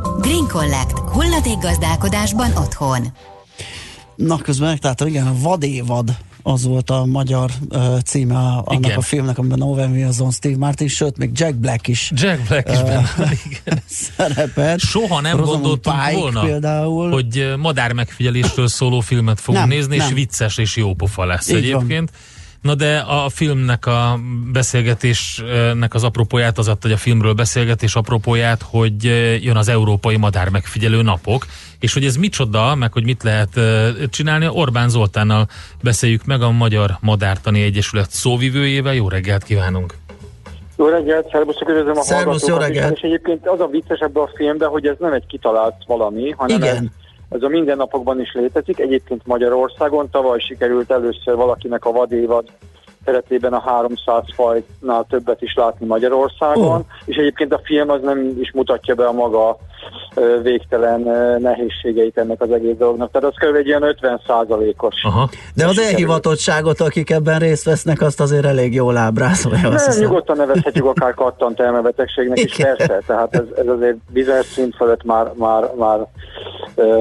Green 0.21 0.47
Collect. 0.47 0.91
Hulladékgazdálkodásban 0.91 2.51
otthon. 2.57 3.07
Na, 4.15 4.37
közben 4.37 4.69
megtaláltam, 4.69 5.07
igen, 5.07 5.27
a 5.27 5.33
Vadévad 5.41 6.17
az 6.43 6.63
volt 6.65 6.89
a 6.89 7.05
magyar 7.05 7.51
uh, 7.69 7.99
címe 7.99 8.35
annak 8.37 8.85
Igen. 8.85 8.97
a 8.97 9.01
filmnek, 9.01 9.37
amiben 9.37 9.61
Owen 9.61 9.91
Wilson, 9.91 10.31
Steve 10.31 10.57
Martin, 10.57 10.87
sőt, 10.87 11.17
még 11.17 11.29
Jack 11.33 11.55
Black 11.55 11.87
is 11.87 12.11
Jack 12.15 12.47
Black 12.47 12.69
is 12.71 12.77
Ö, 12.77 12.83
benne 12.83 13.09
van, 13.17 13.27
igen. 13.49 13.81
szerepel. 13.87 14.77
Soha 14.77 15.21
nem 15.21 15.37
Rosamund 15.37 15.61
gondoltunk 15.61 16.05
Pike 16.05 16.17
volna, 16.19 16.41
például. 16.41 17.11
hogy 17.11 17.53
madár 17.57 17.91
megfigyelésről 17.93 18.67
szóló 18.67 18.99
filmet 18.99 19.39
fogunk 19.39 19.67
Nem, 19.67 19.77
nézni, 19.77 19.95
és 19.95 20.03
nem. 20.03 20.13
vicces 20.13 20.57
és 20.57 20.75
jópofa 20.75 21.25
lesz 21.25 21.49
Így 21.49 21.55
egyébként. 21.55 22.11
Na 22.61 22.75
de 22.75 22.97
a 22.97 23.29
filmnek 23.29 23.85
a 23.85 24.19
beszélgetésnek 24.51 25.93
az 25.93 26.03
apropóját 26.03 26.57
az 26.57 26.67
adta, 26.67 26.87
hogy 26.87 26.91
a 26.91 26.97
filmről 26.97 27.33
beszélgetés 27.33 27.95
apropóját, 27.95 28.61
hogy 28.61 29.03
jön 29.43 29.55
az 29.55 29.67
Európai 29.67 30.17
Madár 30.17 30.49
Megfigyelő 30.49 31.01
Napok, 31.01 31.45
és 31.79 31.93
hogy 31.93 32.05
ez 32.05 32.15
micsoda, 32.15 32.75
meg 32.75 32.93
hogy 32.93 33.03
mit 33.03 33.23
lehet 33.23 33.59
csinálni, 34.09 34.47
Orbán 34.47 34.89
Zoltánnal 34.89 35.47
beszéljük 35.83 36.25
meg 36.25 36.41
a 36.41 36.51
Magyar 36.51 36.97
Madártani 36.99 37.61
Egyesület 37.61 38.11
szóvivőjével. 38.11 38.93
Jó 38.93 39.09
reggelt 39.09 39.43
kívánunk! 39.43 39.93
Jó 40.77 40.87
reggelt, 40.87 41.29
szervuszok, 41.31 41.69
üdvözlöm 41.69 41.97
a 41.97 42.01
Szervusz, 42.01 42.47
jó 42.47 42.57
reggelt. 42.57 42.95
És 42.95 43.01
egyébként 43.01 43.47
az 43.47 43.59
a 43.59 43.67
vicces 43.67 43.99
ebben 43.99 44.23
a 44.23 44.29
filmben, 44.35 44.69
hogy 44.69 44.85
ez 44.85 44.95
nem 44.99 45.13
egy 45.13 45.25
kitalált 45.27 45.75
valami, 45.87 46.29
hanem 46.37 46.61
ez, 46.61 46.69
Igen. 46.69 46.91
Ez 47.31 47.41
a 47.41 47.47
mindennapokban 47.47 48.19
is 48.19 48.33
létezik. 48.33 48.79
Egyébként 48.79 49.25
Magyarországon 49.25 50.09
tavaly 50.09 50.39
sikerült 50.39 50.91
először 50.91 51.35
valakinek 51.35 51.85
a 51.85 51.91
vadévad 51.91 52.45
keretében 53.05 53.53
a 53.53 53.59
300 53.59 54.23
fajnál 54.33 55.05
többet 55.09 55.41
is 55.41 55.53
látni 55.53 55.85
Magyarországon, 55.85 56.79
Ó. 56.79 56.85
és 57.05 57.15
egyébként 57.15 57.53
a 57.53 57.61
film 57.63 57.89
az 57.89 58.01
nem 58.01 58.37
is 58.39 58.51
mutatja 58.51 58.95
be 58.95 59.05
a 59.05 59.11
maga 59.11 59.57
végtelen 60.41 61.01
nehézségeit 61.41 62.17
ennek 62.17 62.41
az 62.41 62.51
egész 62.51 62.75
dolognak. 62.77 63.11
Tehát 63.11 63.27
az 63.27 63.49
kb. 63.49 63.55
egy 63.55 63.67
ilyen 63.67 63.83
50 63.83 64.21
százalékos. 64.27 64.95
De 65.55 65.67
az 65.67 65.79
elhivatottságot, 65.79 66.79
akik 66.79 67.09
ebben 67.09 67.39
részt 67.39 67.63
vesznek, 67.63 68.01
azt 68.01 68.21
azért 68.21 68.45
elég 68.45 68.73
jól 68.73 68.97
ábrázolja. 68.97 69.61
Nem, 69.61 69.71
hiszem. 69.71 70.01
nyugodtan 70.01 70.37
nevezhetjük 70.37 70.85
akár 70.85 71.13
kattant 71.13 71.59
elmebetegségnek 71.59 72.39
is, 72.39 72.55
persze, 72.55 73.01
tehát 73.05 73.35
ez, 73.35 73.43
ez 73.57 73.67
azért 73.67 73.97
bizonyos 74.09 74.45
szint 74.45 74.75
fölött 74.75 75.03
már, 75.03 75.31
már, 75.35 75.71
már 75.77 75.99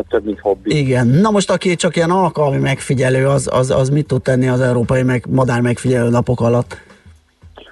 több, 0.08 0.24
mint 0.24 0.40
hobbi. 0.40 0.78
Igen. 0.78 1.06
Na 1.06 1.30
most, 1.30 1.50
aki 1.50 1.74
csak 1.74 1.96
ilyen 1.96 2.10
alkalmi 2.10 2.58
megfigyelő, 2.58 3.26
az, 3.26 3.48
az, 3.52 3.70
az 3.70 3.88
mit 3.88 4.06
tud 4.06 4.22
tenni 4.22 4.48
az 4.48 4.60
európai 4.60 5.02
meg, 5.02 5.24
madár 5.28 5.60
megfigyelő 5.60 6.08
napok 6.08 6.40
alatt? 6.40 6.76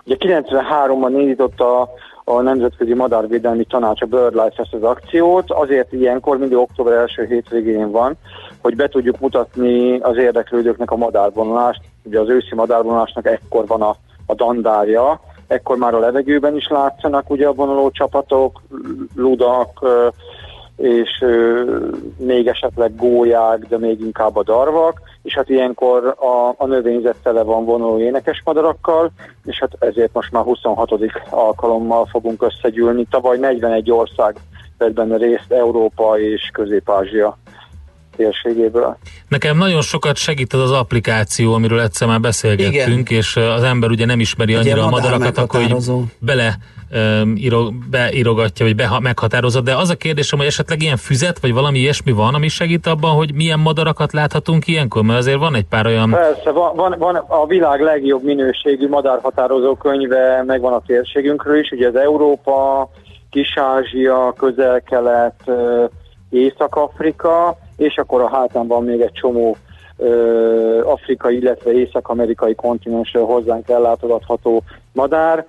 Ugye 0.05 0.17
93-ban 0.19 1.19
indította 1.19 1.81
a, 1.81 1.89
a 2.29 2.41
Nemzetközi 2.43 2.95
Madárvédelmi 2.95 3.65
Tanács 3.65 4.03
a 4.03 4.07
BirdLife 4.07 4.63
ezt 4.63 4.75
az 4.75 4.83
akciót, 4.83 5.51
azért 5.51 5.93
ilyenkor 5.93 6.39
mindig 6.39 6.57
október 6.57 6.93
első 6.93 7.25
hétvégén 7.25 7.91
van, 7.91 8.17
hogy 8.61 8.77
be 8.77 8.89
tudjuk 8.89 9.19
mutatni 9.19 9.99
az 9.99 10.17
érdeklődőknek 10.17 10.91
a 10.91 10.97
madárvonulást. 10.97 11.81
Ugye 12.03 12.21
az 12.21 12.29
őszi 12.29 12.55
madárvonulásnak 12.55 13.27
ekkor 13.27 13.67
van 13.67 13.83
a, 13.83 13.97
a 14.27 14.35
dandárja, 14.35 15.21
ekkor 15.47 15.77
már 15.77 15.95
a 15.95 15.99
levegőben 15.99 16.57
is 16.57 16.69
látszanak 16.69 17.31
ugye 17.31 17.47
a 17.47 17.53
vonuló 17.53 17.91
csapatok, 17.91 18.63
ludak, 19.15 19.87
és 20.79 21.11
ö, 21.21 21.63
még 22.17 22.47
esetleg 22.47 22.97
gólyák, 22.97 23.67
de 23.69 23.79
még 23.79 24.01
inkább 24.01 24.37
a 24.37 24.43
darvak, 24.43 25.01
és 25.23 25.35
hát 25.35 25.49
ilyenkor 25.49 26.07
a, 26.07 26.55
a 26.57 26.67
növényzet 26.67 27.17
tele 27.23 27.43
van 27.43 27.65
vonuló 27.65 28.01
énekesmadarakkal, 28.01 29.11
és 29.45 29.59
hát 29.59 29.71
ezért 29.79 30.13
most 30.13 30.33
már 30.33 30.43
26. 30.43 30.91
alkalommal 31.31 32.07
fogunk 32.07 32.43
összegyűlni. 32.43 33.07
Tavaly 33.11 33.39
41 33.39 33.91
ország 33.91 34.37
vett 34.79 34.93
benne 34.93 35.17
részt 35.17 35.53
Európa 35.53 36.21
és 36.21 36.51
Közép-Ázsia 36.53 37.39
térségéből. 38.17 38.97
Nekem 39.29 39.57
nagyon 39.57 39.81
sokat 39.81 40.17
segít 40.17 40.53
az 40.53 40.61
az 40.61 40.73
applikáció, 40.73 41.55
amiről 41.55 41.81
egyszer 41.81 42.09
már 42.09 42.21
beszélgettünk, 42.21 43.11
és 43.11 43.37
ö, 43.37 43.49
az 43.49 43.63
ember 43.63 43.91
ugye 43.91 44.05
nem 44.05 44.21
ismeri 44.21 44.55
annyira 44.55 44.77
ilyen 44.77 44.87
a 44.87 44.91
madarakat, 44.91 45.39
akkor 45.39 45.61
meghatározó. 45.61 46.03
bele 46.19 46.59
írog, 47.35 47.75
beírogatja, 47.91 48.67
vagy 48.67 48.75
beha, 48.75 49.01
meghatározza, 49.01 49.61
de 49.61 49.77
az 49.77 49.91
a 49.91 49.97
kérdésem, 49.97 50.39
hogy 50.39 50.49
esetleg 50.49 50.83
ilyen 50.83 50.97
füzet, 50.97 51.39
vagy 51.41 51.53
valami 51.53 51.79
ilyesmi 51.79 52.13
van, 52.13 52.35
ami 52.35 52.49
segít 52.49 52.87
abban, 52.87 53.11
hogy 53.11 53.35
milyen 53.35 53.59
madarakat 53.59 54.13
láthatunk 54.13 54.67
ilyenkor, 54.67 55.03
mert 55.03 55.19
azért 55.19 55.39
van 55.39 55.55
egy 55.55 55.67
pár 55.67 55.87
olyan... 55.87 56.11
Persze, 56.11 56.51
van, 56.51 56.77
van, 56.77 56.95
van 56.99 57.15
a 57.15 57.47
világ 57.47 57.81
legjobb 57.81 58.23
minőségű 58.23 58.89
madárhatározó 58.89 59.75
könyve, 59.75 60.43
megvan 60.47 60.73
a 60.73 60.83
térségünkről 60.87 61.59
is, 61.59 61.71
ugye 61.71 61.89
az 61.89 61.97
Európa, 61.97 62.89
Kis-Ázsia, 63.31 64.35
Közel-Kelet, 64.37 65.51
Észak-Afrika, 66.31 67.59
és 67.77 67.97
akkor 67.97 68.21
a 68.21 68.29
hátán 68.29 68.67
van 68.67 68.85
még 68.85 69.01
egy 69.01 69.13
csomó 69.13 69.57
afrikai, 70.85 71.37
illetve 71.37 71.73
észak-amerikai 71.73 72.55
kontinensről 72.55 73.25
hozzánk 73.25 73.69
ellátogatható 73.69 74.63
madár. 74.93 75.47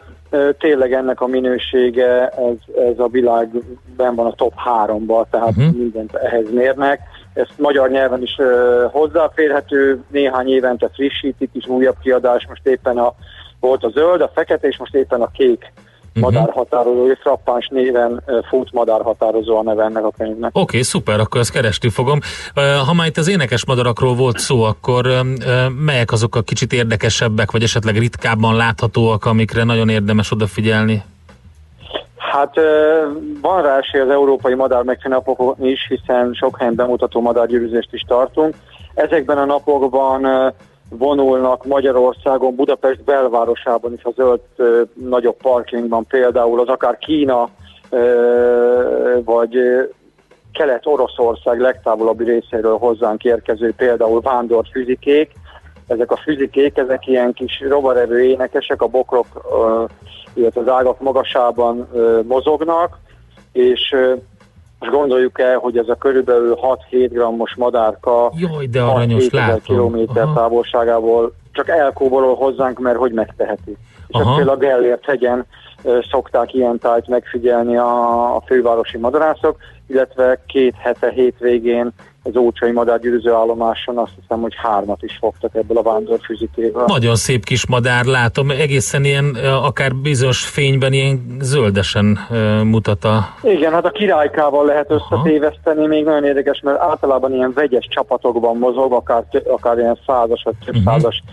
Tényleg 0.57 0.93
ennek 0.93 1.21
a 1.21 1.27
minősége, 1.27 2.27
ez, 2.27 2.75
ez 2.89 2.99
a 2.99 3.07
világban 3.07 4.15
van 4.15 4.25
a 4.25 4.33
top 4.33 4.53
háromba, 4.55 5.27
tehát 5.29 5.49
uh-huh. 5.49 5.75
mindent 5.75 6.13
ehhez 6.15 6.51
mérnek. 6.51 6.99
Ezt 7.33 7.53
magyar 7.57 7.89
nyelven 7.89 8.21
is 8.21 8.35
ö, 8.37 8.85
hozzáférhető, 8.91 10.03
néhány 10.07 10.47
évente 10.47 10.89
frissítik 10.93 11.49
is 11.53 11.67
újabb 11.67 11.95
kiadás, 12.01 12.47
most 12.47 12.67
éppen 12.67 12.97
a, 12.97 13.13
volt 13.59 13.83
a 13.83 13.89
zöld, 13.89 14.21
a 14.21 14.31
fekete, 14.33 14.67
és 14.67 14.77
most 14.77 14.95
éppen 14.95 15.21
a 15.21 15.31
kék 15.31 15.71
Mhm. 16.13 16.23
madárhatározó, 16.23 17.11
és 17.11 17.17
frappáns 17.21 17.67
néven 17.71 18.23
fut 18.49 18.71
madárhatározó 18.71 19.57
a 19.57 19.63
neve 19.63 19.83
ennek 19.83 20.03
a 20.03 20.11
könyvnek. 20.17 20.49
Oké, 20.49 20.59
okay, 20.59 20.81
szuper, 20.81 21.19
akkor 21.19 21.41
ezt 21.41 21.51
keresni 21.51 21.89
fogom. 21.89 22.19
Ha 22.85 22.93
már 22.93 23.07
itt 23.07 23.17
az 23.17 23.29
énekes 23.29 23.65
madarakról 23.65 24.15
volt 24.15 24.37
szó, 24.37 24.63
akkor 24.63 25.07
melyek 25.85 26.11
azok 26.11 26.35
a 26.35 26.41
kicsit 26.41 26.73
érdekesebbek, 26.73 27.51
vagy 27.51 27.63
esetleg 27.63 27.97
ritkábban 27.97 28.55
láthatóak, 28.55 29.25
amikre 29.25 29.63
nagyon 29.63 29.89
érdemes 29.89 30.31
odafigyelni? 30.31 31.03
Hát 32.17 32.53
van 33.41 33.61
rá 33.61 33.77
esély 33.77 34.01
az 34.01 34.09
Európai 34.09 34.53
Madár 34.53 34.83
Megfigyelő 34.83 35.21
is, 35.61 35.87
hiszen 35.87 36.33
sok 36.33 36.57
helyen 36.57 36.75
bemutató 36.75 37.21
madárgyűrűzést 37.21 37.89
is 37.91 38.01
tartunk. 38.07 38.55
Ezekben 38.93 39.37
a 39.37 39.45
napokban 39.45 40.53
vonulnak 40.89 41.65
Magyarországon, 41.65 42.55
Budapest 42.55 43.03
belvárosában 43.03 43.93
is 43.93 44.03
a 44.03 44.11
zöld 44.15 44.39
nagyobb 44.93 45.37
parkingban 45.37 46.05
például 46.07 46.59
az 46.59 46.67
akár 46.67 46.97
Kína 46.97 47.49
vagy 49.23 49.57
Kelet-Oroszország 50.53 51.59
legtávolabbi 51.59 52.23
részéről 52.23 52.77
hozzánk 52.77 53.23
érkező 53.23 53.73
például 53.77 54.21
vándor 54.21 54.65
füzikék. 54.71 55.31
Ezek 55.87 56.11
a 56.11 56.17
füzikék, 56.17 56.77
ezek 56.77 57.07
ilyen 57.07 57.33
kis 57.33 57.63
rovarevő 57.67 58.23
énekesek, 58.23 58.81
a 58.81 58.87
bokrok, 58.87 59.27
ö, 59.51 59.83
illetve 60.33 60.61
az 60.61 60.67
ágak 60.67 61.01
magasában 61.01 61.89
mozognak, 62.27 62.97
és 63.51 63.95
most 64.79 64.91
gondoljuk 64.91 65.39
el, 65.39 65.57
hogy 65.57 65.77
ez 65.77 65.89
a 65.89 65.95
körülbelül 65.95 66.57
6-7 66.91 67.09
grammos 67.11 67.55
madárka 67.55 68.31
Jaj, 68.35 68.65
de 68.65 68.81
aranyos, 68.81 69.23
6-7 69.23 69.27
ezer 69.27 69.47
látom. 69.47 69.61
kilométer 69.63 70.23
Aha. 70.23 70.33
távolságából 70.33 71.33
csak 71.51 71.69
elkóborol 71.69 72.35
hozzánk, 72.35 72.79
mert 72.79 72.97
hogy 72.97 73.11
megteheti. 73.11 73.77
és 74.07 74.19
ezt 74.19 74.35
például 74.35 74.49
a 74.49 74.57
Gellért 74.57 75.05
hegyen 75.05 75.45
szokták 76.11 76.53
ilyen 76.53 76.79
tájt 76.79 77.07
megfigyelni 77.07 77.77
a, 77.77 78.35
a 78.35 78.41
fővárosi 78.45 78.97
madarászok, 78.97 79.57
illetve 79.87 80.43
két 80.47 80.75
hete 80.77 81.09
hétvégén 81.09 81.91
az 82.29 82.41
Ócsai 82.41 82.71
madárgyűrűző 82.71 83.31
állomáson 83.31 83.97
azt 83.97 84.11
hiszem, 84.21 84.41
hogy 84.41 84.53
hármat 84.55 85.03
is 85.03 85.17
fogtak 85.19 85.55
ebből 85.55 85.77
a 85.77 85.81
vándorfüzitéből. 85.81 86.83
Nagyon 86.87 87.15
szép 87.15 87.43
kis 87.43 87.67
madár 87.67 88.05
látom, 88.05 88.49
egészen 88.49 89.03
ilyen, 89.03 89.35
akár 89.63 89.95
bizonyos 89.95 90.45
fényben 90.45 90.93
ilyen 90.93 91.37
zöldesen 91.41 92.19
mutat 92.63 93.03
a... 93.03 93.33
Igen, 93.43 93.71
hát 93.71 93.85
a 93.85 93.89
királykával 93.89 94.65
lehet 94.65 94.91
összetéveszteni, 94.91 95.87
még 95.87 96.03
nagyon 96.03 96.23
érdekes, 96.23 96.59
mert 96.63 96.79
általában 96.79 97.33
ilyen 97.33 97.53
vegyes 97.53 97.87
csapatokban 97.89 98.57
mozog, 98.57 98.93
akár, 98.93 99.23
akár 99.47 99.77
ilyen 99.77 99.99
százas 100.05 100.43
vagy 100.43 100.55
több 100.65 100.75
Mhm. 100.75 100.83
százas 100.83 101.23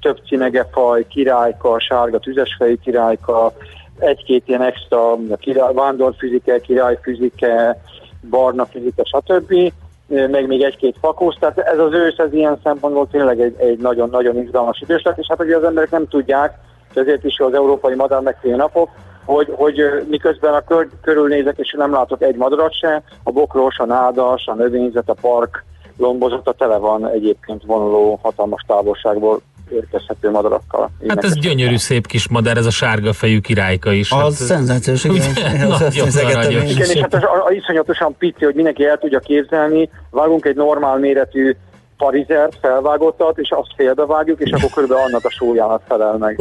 több 0.00 0.18
cinegefaj, 0.26 1.06
királyka, 1.08 1.80
sárga 1.80 2.18
tüzesfejű 2.18 2.74
királyka, 2.84 3.52
egy-két 3.98 4.42
ilyen 4.46 4.62
extra 4.62 5.12
a 5.12 5.36
király, 5.38 5.74
vándorfüzike, 5.74 6.60
királyfüzike, 6.60 7.82
barna 8.30 8.66
fizike, 8.66 9.02
stb. 9.04 9.72
Meg 10.06 10.46
még 10.46 10.62
egy-két 10.62 10.96
fakósz, 11.00 11.36
tehát 11.40 11.58
ez 11.58 11.78
az 11.78 11.92
ősz, 11.92 12.18
ez 12.18 12.32
ilyen 12.32 12.58
szempontból 12.62 13.08
tényleg 13.10 13.40
egy, 13.40 13.54
egy 13.58 13.78
nagyon-nagyon 13.78 14.36
izgalmas 14.36 14.80
időszak, 14.80 15.18
és 15.18 15.26
hát 15.28 15.40
ugye 15.40 15.56
az 15.56 15.64
emberek 15.64 15.90
nem 15.90 16.08
tudják, 16.08 16.58
és 16.90 16.96
ezért 17.00 17.24
is 17.24 17.38
az 17.38 17.54
európai 17.54 17.94
madár 17.94 18.20
megfigyelő 18.20 18.58
napok, 18.58 18.88
hogy, 19.24 19.52
hogy 19.56 20.04
miközben 20.08 20.54
a 20.54 20.60
kör, 20.60 20.88
körülnézek, 21.02 21.58
és 21.58 21.74
nem 21.78 21.92
látok 21.92 22.22
egy 22.22 22.36
madarat 22.36 22.72
se, 22.72 23.02
a 23.22 23.32
bokros, 23.32 23.78
a 23.78 23.84
nádas, 23.84 24.46
a 24.46 24.54
növényzet, 24.54 25.08
a 25.08 25.16
park 25.20 25.64
lombozata 25.96 26.52
tele 26.52 26.76
van 26.76 27.08
egyébként 27.08 27.62
vonuló 27.64 28.18
hatalmas 28.22 28.64
távolságból 28.66 29.40
érkezhető 29.70 30.30
madarakkal. 30.30 30.90
Hát 31.08 31.24
ez 31.24 31.38
gyönyörű 31.38 31.76
szép 31.76 32.06
kis 32.06 32.28
madár, 32.28 32.56
ez 32.56 32.66
a 32.66 32.70
sárga 32.70 33.12
fejű 33.12 33.40
királyka 33.40 33.92
is. 33.92 34.10
Az 34.10 34.18
hát, 34.18 34.32
szenzációs, 34.32 35.04
igen. 35.04 35.70
Az-. 35.70 35.94
Igen, 35.94 36.90
és 36.90 37.00
hát 37.00 37.14
az 37.14 37.22
a, 37.22 37.44
a 37.46 37.50
iszonyatosan 37.50 38.14
pici, 38.18 38.44
hogy 38.44 38.54
mindenki 38.54 38.84
el 38.84 38.98
tudja 38.98 39.18
képzelni, 39.18 39.90
vágunk 40.10 40.44
egy 40.44 40.56
normál 40.56 40.98
méretű 40.98 41.56
parizert, 41.96 42.58
felvágottat, 42.60 43.38
és 43.38 43.50
azt 43.50 43.72
félbevágjuk, 43.76 44.40
és 44.40 44.50
akkor 44.50 44.70
körülbelül 44.70 45.04
annak 45.04 45.24
a 45.24 45.30
súlyának 45.30 45.82
felel 45.88 46.16
meg. 46.16 46.40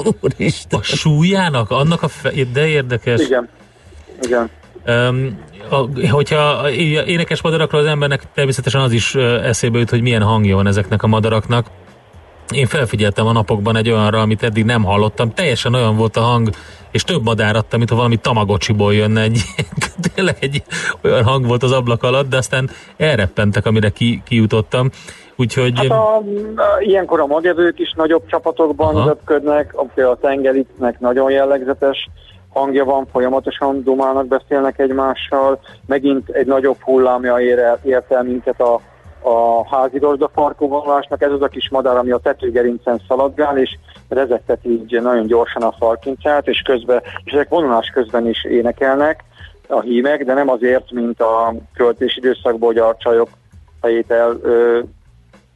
A 0.70 0.82
súlyának? 0.82 1.72
Annak 1.72 2.04
a 2.04 2.08
fe... 2.08 2.32
De 2.54 2.68
érdekes. 2.68 3.22
Igen. 3.22 3.50
Igen. 4.22 4.50
Um, 4.88 5.40
a, 5.70 6.10
hogyha 6.10 6.70
énekes 7.06 7.42
madarakról 7.42 7.82
az 7.82 7.88
embernek 7.88 8.22
természetesen 8.34 8.82
az 8.82 8.92
is 8.92 9.16
eszébe 9.16 9.80
jut, 9.80 9.90
hogy 9.90 10.02
milyen 10.02 10.22
hangja 10.22 10.56
van 10.56 10.68
ezeknek 10.68 11.04
a 11.04 11.08
madaraknak. 11.08 11.66
Én 12.52 12.66
felfigyeltem 12.66 13.28
a 13.28 13.32
napokban 13.32 13.76
egy 13.76 13.90
olyanra, 13.90 14.22
amit 14.22 14.44
eddig 14.44 14.66
nem 14.66 14.84
hallottam. 14.84 15.34
Teljesen 15.34 15.74
olyan 15.74 15.96
volt 15.96 16.18
a 16.18 16.22
hang, 16.22 16.50
és 16.92 17.04
több 17.04 17.24
madár 17.24 17.56
adta, 17.56 17.78
mint 17.78 17.90
ha 17.90 17.96
valami 17.96 18.16
tamagocsiból 18.16 18.94
jönne 18.94 19.22
egy, 19.22 19.42
tényleg 20.16 20.38
egy 20.40 20.64
olyan 21.02 21.24
hang 21.24 21.46
volt 21.46 21.64
az 21.64 21.72
ablak 21.72 22.04
alatt, 22.04 22.30
de 22.30 22.38
aztán 22.38 22.70
elreppentek, 22.98 23.66
amire 23.66 23.90
ki, 23.90 24.22
kijutottam. 24.26 24.90
Úgyhogy 25.36 25.78
Hát 25.78 25.90
a, 25.90 26.16
a, 26.18 26.24
ilyenkor 26.80 27.20
a 27.20 27.26
magevők 27.26 27.80
is 27.80 27.94
nagyobb 27.96 28.26
csapatokban 28.28 28.96
Aha. 28.96 29.06
zöpködnek, 29.06 29.74
a- 29.76 29.86
például 29.94 30.16
a 30.16 30.28
tengericnek 30.28 31.00
nagyon 31.00 31.32
jellegzetes 31.32 32.10
hangja 32.50 32.86
van, 32.86 33.08
folyamatosan 33.12 33.84
dumálnak, 33.84 34.28
beszélnek 34.28 34.80
egymással, 34.80 35.60
megint 35.86 36.30
egy 36.30 36.46
nagyobb 36.46 36.78
hullámja 36.82 37.40
ér 37.40 37.60
ért 37.84 38.12
el 38.12 38.24
minket 38.24 38.62
a, 38.62 38.82
a 39.26 39.68
házi 39.76 40.00
farkóvonulásnak, 40.34 41.22
ez 41.22 41.32
az 41.32 41.42
a 41.42 41.48
kis 41.48 41.70
madár, 41.70 41.98
ami 41.98 42.12
a 42.12 42.18
tetőgerincen 42.18 43.02
szaladgál, 43.08 43.58
és 43.58 43.78
rezegtet 44.10 44.60
így 44.66 45.02
nagyon 45.02 45.26
gyorsan 45.26 45.62
a 45.62 45.76
farkincát, 45.80 46.48
és 46.48 46.62
közben, 46.62 47.02
és 47.24 47.34
ezek 47.34 47.50
vonulás 47.50 47.90
közben 47.90 48.28
is 48.28 48.44
énekelnek 48.44 49.24
a 49.68 49.82
hímek, 49.82 50.24
de 50.24 50.34
nem 50.34 50.50
azért, 50.50 50.92
mint 50.92 51.22
a 51.22 51.54
költés 51.74 52.18
időszakban, 52.18 52.68
hogy 52.68 52.78
a 52.78 52.96
csajok 53.00 53.30
fejét 53.82 54.12
el 54.12 54.38
ö, 54.42 54.80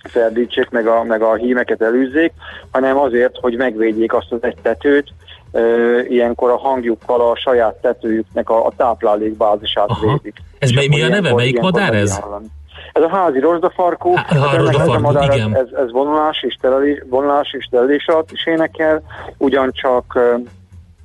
ferdítsék, 0.04 0.70
meg 0.70 0.88
a, 0.88 1.04
meg 1.04 1.22
a 1.22 1.36
hímeket 1.36 1.82
elűzzék, 1.82 2.34
hanem 2.72 2.98
azért, 2.98 3.38
hogy 3.42 3.56
megvédjék 3.56 4.14
azt 4.14 4.32
az 4.32 4.44
egy 4.44 4.58
tetőt, 4.62 5.08
ö, 5.52 6.00
ilyenkor 6.00 6.50
a 6.50 6.58
hangjukkal 6.58 7.22
a 7.22 7.36
saját 7.36 7.76
tetőjüknek 7.76 8.50
a, 8.50 8.66
a 8.66 8.72
táplálékbázisát 8.78 9.90
Aha. 9.90 10.08
védik. 10.08 10.38
Ez 10.60 10.72
mely- 10.72 10.88
mi 10.88 11.02
a 11.02 11.08
neve? 11.08 11.34
Melyik 11.34 11.60
madár 11.60 11.94
ez? 11.94 12.20
hallani. 12.20 12.46
Ez 12.92 13.04
a 13.04 13.10
házi 13.10 13.40
Há- 14.16 14.40
hát 14.40 14.54
ennek 14.54 14.66
rozsdafarkó, 14.66 14.88
ez 14.88 14.96
a 14.96 15.00
madár, 15.00 15.36
igen. 15.36 15.56
ez, 15.56 15.68
ez 15.72 15.92
vonulás 15.92 16.44
és 16.44 16.58
telelés, 16.62 17.04
vonulás 17.10 17.54
és 17.54 17.68
telelés 17.72 18.08
alatt 18.08 18.32
is 18.32 18.46
énekel, 18.48 19.02
ugyancsak 19.38 20.20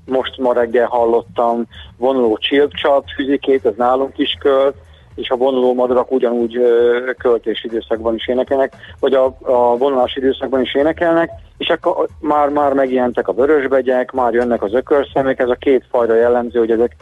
most 0.07 0.39
ma 0.39 0.53
reggel 0.53 0.87
hallottam 0.87 1.67
vonuló 1.97 2.37
csilpcsat 2.37 3.05
füzikét, 3.15 3.67
ez 3.67 3.75
nálunk 3.77 4.19
is 4.19 4.37
költ, 4.41 4.75
és 5.15 5.31
a 5.31 5.37
vonuló 5.37 5.75
madarak 5.75 6.11
ugyanúgy 6.13 6.57
ö, 6.57 7.11
költés 7.19 7.65
időszakban 7.65 8.15
is 8.15 8.29
énekelnek, 8.29 8.73
vagy 9.01 9.15
a, 9.15 9.25
a 9.43 9.77
vonulási 9.77 10.19
időszakban 10.19 10.61
is 10.61 10.75
énekelnek, 10.75 11.31
és 11.59 11.69
akkor 11.69 12.09
már, 12.21 12.49
már 12.49 12.73
megjelentek 12.73 13.29
a 13.29 13.33
vörösbegyek, 13.33 14.13
már 14.13 14.33
jönnek 14.33 14.63
az 14.63 14.75
ökörszemek, 14.75 15.39
ez 15.39 15.49
a 15.49 15.55
két 15.55 15.85
fajra 15.91 16.15
jellemző, 16.15 16.59
hogy 16.59 16.71
ezek 16.71 16.97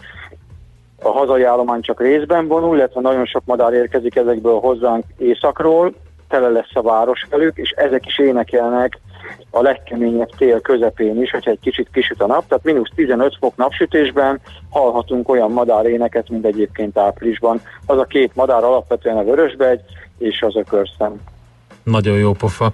a 1.02 1.10
hazai 1.10 1.42
állomány 1.42 1.80
csak 1.80 2.00
részben 2.00 2.46
vonul, 2.46 2.76
illetve 2.76 3.00
nagyon 3.00 3.26
sok 3.26 3.42
madár 3.44 3.72
érkezik 3.72 4.16
ezekből 4.16 4.58
hozzánk 4.58 5.04
északról, 5.18 5.92
tele 6.28 6.48
lesz 6.48 6.74
a 6.74 6.82
város 6.82 7.26
velük, 7.30 7.56
és 7.56 7.70
ezek 7.70 8.06
is 8.06 8.18
énekelnek 8.18 9.00
a 9.50 9.62
legkeményebb 9.62 10.30
tél 10.36 10.60
közepén 10.60 11.22
is, 11.22 11.30
hogyha 11.30 11.50
egy 11.50 11.60
kicsit 11.60 11.88
kisüt 11.92 12.22
a 12.22 12.26
nap, 12.26 12.48
tehát 12.48 12.64
mínusz 12.64 12.90
15 12.94 13.36
fok 13.40 13.56
napsütésben 13.56 14.40
hallhatunk 14.70 15.28
olyan 15.28 15.52
madáréneket, 15.52 16.28
mint 16.28 16.44
egyébként 16.44 16.98
áprilisban. 16.98 17.60
Az 17.86 17.98
a 17.98 18.04
két 18.04 18.34
madár 18.34 18.64
alapvetően 18.64 19.16
a 19.16 19.24
vörösbegy 19.24 19.80
és 20.18 20.42
az 20.42 20.56
ökörszem. 20.56 21.20
Nagyon 21.82 22.18
jó 22.18 22.32
pofa. 22.32 22.72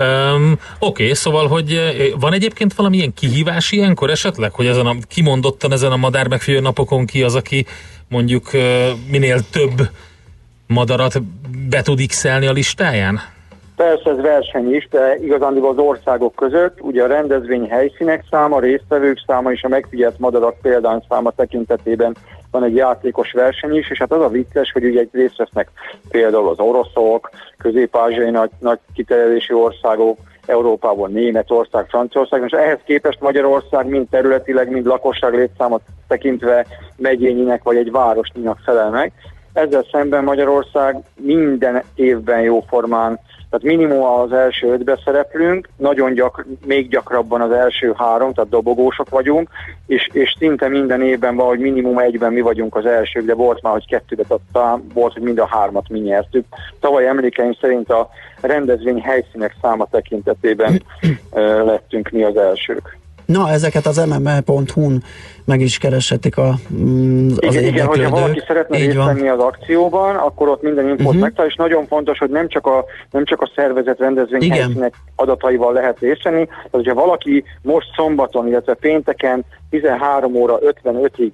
Um, 0.00 0.58
Oké, 0.78 1.12
szóval, 1.12 1.46
hogy 1.46 1.80
van 2.20 2.32
egyébként 2.32 2.74
valamilyen 2.74 3.14
kihívás 3.14 3.72
ilyenkor 3.72 4.10
esetleg, 4.10 4.52
hogy 4.52 4.66
ezen 4.66 4.86
a, 4.86 4.94
kimondottan 5.08 5.72
ezen 5.72 5.92
a 5.92 5.96
madár 5.96 6.28
megfigyelő 6.28 6.62
napokon 6.62 7.06
ki 7.06 7.22
az, 7.22 7.34
aki 7.34 7.66
mondjuk 8.08 8.50
minél 9.10 9.40
több 9.50 9.88
madarat 10.66 11.22
be 11.68 11.82
tud 11.82 12.06
x 12.06 12.24
a 12.24 12.38
listáján? 12.38 13.20
Persze 13.76 14.10
ez 14.10 14.20
verseny 14.20 14.74
is, 14.74 14.88
de 14.90 15.16
igazándiból 15.22 15.70
az 15.70 15.78
országok 15.78 16.34
között, 16.34 16.80
ugye 16.80 17.02
a 17.02 17.06
rendezvény 17.06 17.68
helyszínek 17.68 18.24
száma, 18.30 18.60
résztvevők 18.60 19.22
száma 19.26 19.52
és 19.52 19.62
a 19.62 19.68
megfigyelt 19.68 20.18
madarak 20.18 20.60
példányszáma 20.62 21.30
tekintetében 21.30 22.16
van 22.50 22.64
egy 22.64 22.74
játékos 22.74 23.32
verseny 23.32 23.76
is, 23.76 23.90
és 23.90 23.98
hát 23.98 24.12
az 24.12 24.22
a 24.22 24.28
vicces, 24.28 24.72
hogy 24.72 24.84
ugye 24.84 25.06
részt 25.12 25.36
vesznek 25.36 25.70
például 26.08 26.48
az 26.48 26.58
oroszok, 26.58 27.30
közép-ázsiai 27.58 28.30
nagy, 28.30 28.50
nagy 28.58 28.78
kiterjedési 28.94 29.52
országok, 29.52 30.18
Európából 30.46 31.08
Németország, 31.08 31.86
Franciaország, 31.88 32.42
és 32.46 32.52
ehhez 32.52 32.78
képest 32.84 33.20
Magyarország 33.20 33.86
mind 33.86 34.08
területileg, 34.08 34.70
mind 34.70 34.86
lakosság 34.86 35.34
létszámot 35.34 35.82
tekintve 36.08 36.66
megyényinek 36.96 37.62
vagy 37.62 37.76
egy 37.76 37.90
városnyinak 37.90 38.58
felel 38.64 38.90
meg. 38.90 39.12
Ezzel 39.58 39.84
szemben 39.92 40.24
Magyarország 40.24 40.96
minden 41.16 41.82
évben 41.94 42.40
jóformán, 42.40 43.18
tehát 43.50 43.76
minimum 43.76 44.02
az 44.02 44.32
első 44.32 44.72
ötbe 44.72 44.98
szereplünk, 45.04 45.68
nagyon 45.76 46.12
gyak, 46.12 46.46
még 46.66 46.88
gyakrabban 46.88 47.40
az 47.40 47.50
első 47.50 47.94
három, 47.96 48.32
tehát 48.32 48.50
dobogósok 48.50 49.08
vagyunk, 49.08 49.48
és, 49.86 50.08
és 50.12 50.34
szinte 50.38 50.68
minden 50.68 51.02
évben 51.02 51.36
van, 51.36 51.46
hogy 51.46 51.58
minimum 51.58 51.98
egyben 51.98 52.32
mi 52.32 52.40
vagyunk 52.40 52.76
az 52.76 52.86
elsők, 52.86 53.24
de 53.24 53.34
volt 53.34 53.62
már, 53.62 53.72
hogy 53.72 53.86
kettőbe, 53.86 54.22
tehát 54.52 54.80
volt, 54.94 55.12
hogy 55.12 55.22
mind 55.22 55.38
a 55.38 55.46
hármat 55.46 55.88
mi 55.88 55.98
nyertük. 55.98 56.44
Tavaly 56.80 57.06
emlékeim 57.06 57.52
szerint 57.60 57.90
a 57.90 58.08
rendezvény 58.40 59.00
helyszínek 59.00 59.56
száma 59.62 59.86
tekintetében 59.90 60.82
lettünk 61.64 62.08
mi 62.10 62.22
az 62.22 62.36
elsők. 62.36 62.98
Na, 63.32 63.50
ezeket 63.50 63.86
az 63.86 63.96
mme.hu-n 63.96 65.02
meg 65.44 65.60
is 65.60 65.78
kereshetik 65.78 66.36
a, 66.36 66.54
mm, 66.74 67.28
az 67.28 67.54
Igen, 67.54 67.64
igen, 67.64 67.86
hogyha 67.86 68.10
valaki 68.10 68.42
szeretne 68.46 68.78
Így 68.78 68.84
részt 68.84 68.96
venni 68.96 69.28
az 69.28 69.38
akcióban, 69.38 70.16
akkor 70.16 70.48
ott 70.48 70.62
minden 70.62 70.88
infót 70.88 71.06
uh-huh. 71.06 71.20
megtalál, 71.20 71.50
és 71.50 71.56
nagyon 71.56 71.86
fontos, 71.86 72.18
hogy 72.18 72.30
nem 72.30 72.48
csak 72.48 72.66
a, 72.66 72.84
nem 73.10 73.24
csak 73.24 73.40
a 73.40 73.50
szervezet 73.54 73.98
rendezvény 73.98 74.42
Igen. 74.42 74.58
helyszínek 74.58 74.94
adataival 75.16 75.72
lehet 75.72 75.98
részt 75.98 76.22
venni, 76.22 76.46
tehát 76.46 76.68
hogyha 76.70 76.94
valaki 76.94 77.44
most 77.62 77.86
szombaton, 77.96 78.48
illetve 78.48 78.74
pénteken 78.74 79.44
13 79.70 80.34
óra 80.34 80.58
55-ig 80.84 81.30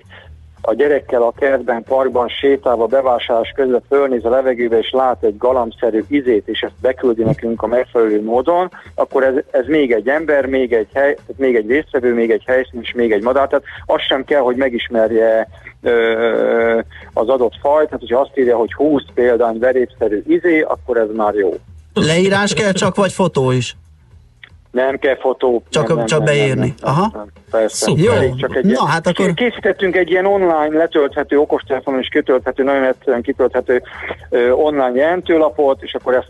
a 0.67 0.75
gyerekkel 0.75 1.23
a 1.23 1.33
kertben, 1.37 1.83
parkban 1.83 2.29
sétálva 2.29 2.87
bevásárlás 2.87 3.53
közben 3.55 3.83
fölnéz 3.89 4.25
a 4.25 4.29
levegőbe 4.29 4.79
és 4.79 4.91
lát 4.91 5.23
egy 5.23 5.37
galambszerű 5.37 6.05
izét, 6.09 6.49
és 6.49 6.61
ezt 6.61 6.75
beküldi 6.81 7.23
nekünk 7.23 7.63
a 7.63 7.67
megfelelő 7.67 8.23
módon, 8.23 8.71
akkor 8.95 9.25
ez, 9.25 9.35
ez 9.51 9.67
még 9.67 9.93
egy 9.93 10.09
ember, 10.09 10.47
még 10.47 10.73
egy, 10.73 10.89
hely, 10.95 11.17
még 11.37 11.57
egy 11.57 11.69
résztvevő, 11.69 12.15
még 12.15 12.31
egy 12.31 12.43
helyszín 12.47 12.81
és 12.81 12.93
még 12.93 13.13
egy 13.13 13.23
madár. 13.23 13.49
Tehát 13.49 13.65
az 13.87 14.01
sem 14.01 14.25
kell, 14.25 14.41
hogy 14.41 14.57
megismerje 14.57 15.49
ö, 15.83 16.81
az 17.13 17.29
adott 17.29 17.55
fajt, 17.61 17.87
tehát 17.87 18.01
hogyha 18.01 18.21
azt 18.21 18.39
írja, 18.39 18.57
hogy 18.57 18.73
20 18.73 19.03
példány 19.15 19.59
verépszerű 19.59 20.23
izé, 20.27 20.61
akkor 20.61 20.97
ez 20.97 21.09
már 21.15 21.35
jó. 21.35 21.55
Leírás 21.95 22.55
kell 22.55 22.73
csak, 22.73 22.95
vagy 22.95 23.13
fotó 23.13 23.51
is? 23.51 23.77
Nem 24.75 24.99
kell 24.99 25.17
fotó. 25.17 25.63
Csak, 25.69 25.89
nem, 25.89 25.97
nem, 25.97 26.07
csak 26.07 26.19
nem, 26.19 26.27
beírni. 26.27 26.61
Nem, 26.61 26.75
nem, 26.83 26.93
Aha. 26.95 27.11
Nem, 27.13 27.27
persze. 27.51 27.85
Szuper. 27.87 28.05
Jó. 28.05 28.13
Elég 28.13 28.37
Csak 28.37 28.57
egy 28.57 28.65
Na, 28.65 28.71
ilyen- 28.71 28.87
hát 28.87 29.07
akkor- 29.07 29.35
Készítettünk 29.35 29.97
egy 29.97 30.11
ilyen 30.11 30.27
online 30.27 30.77
letölthető, 30.79 31.39
okostelefonon 31.39 32.01
is 32.01 32.09
kitölthető, 32.09 32.63
nagyon 32.63 32.85
egyszerűen 32.85 33.23
kitölthető 33.23 33.83
ö, 34.31 34.51
online 34.51 34.93
jelentőlapot, 34.95 35.83
és 35.83 35.95
akkor 35.95 36.15
ezt 36.15 36.29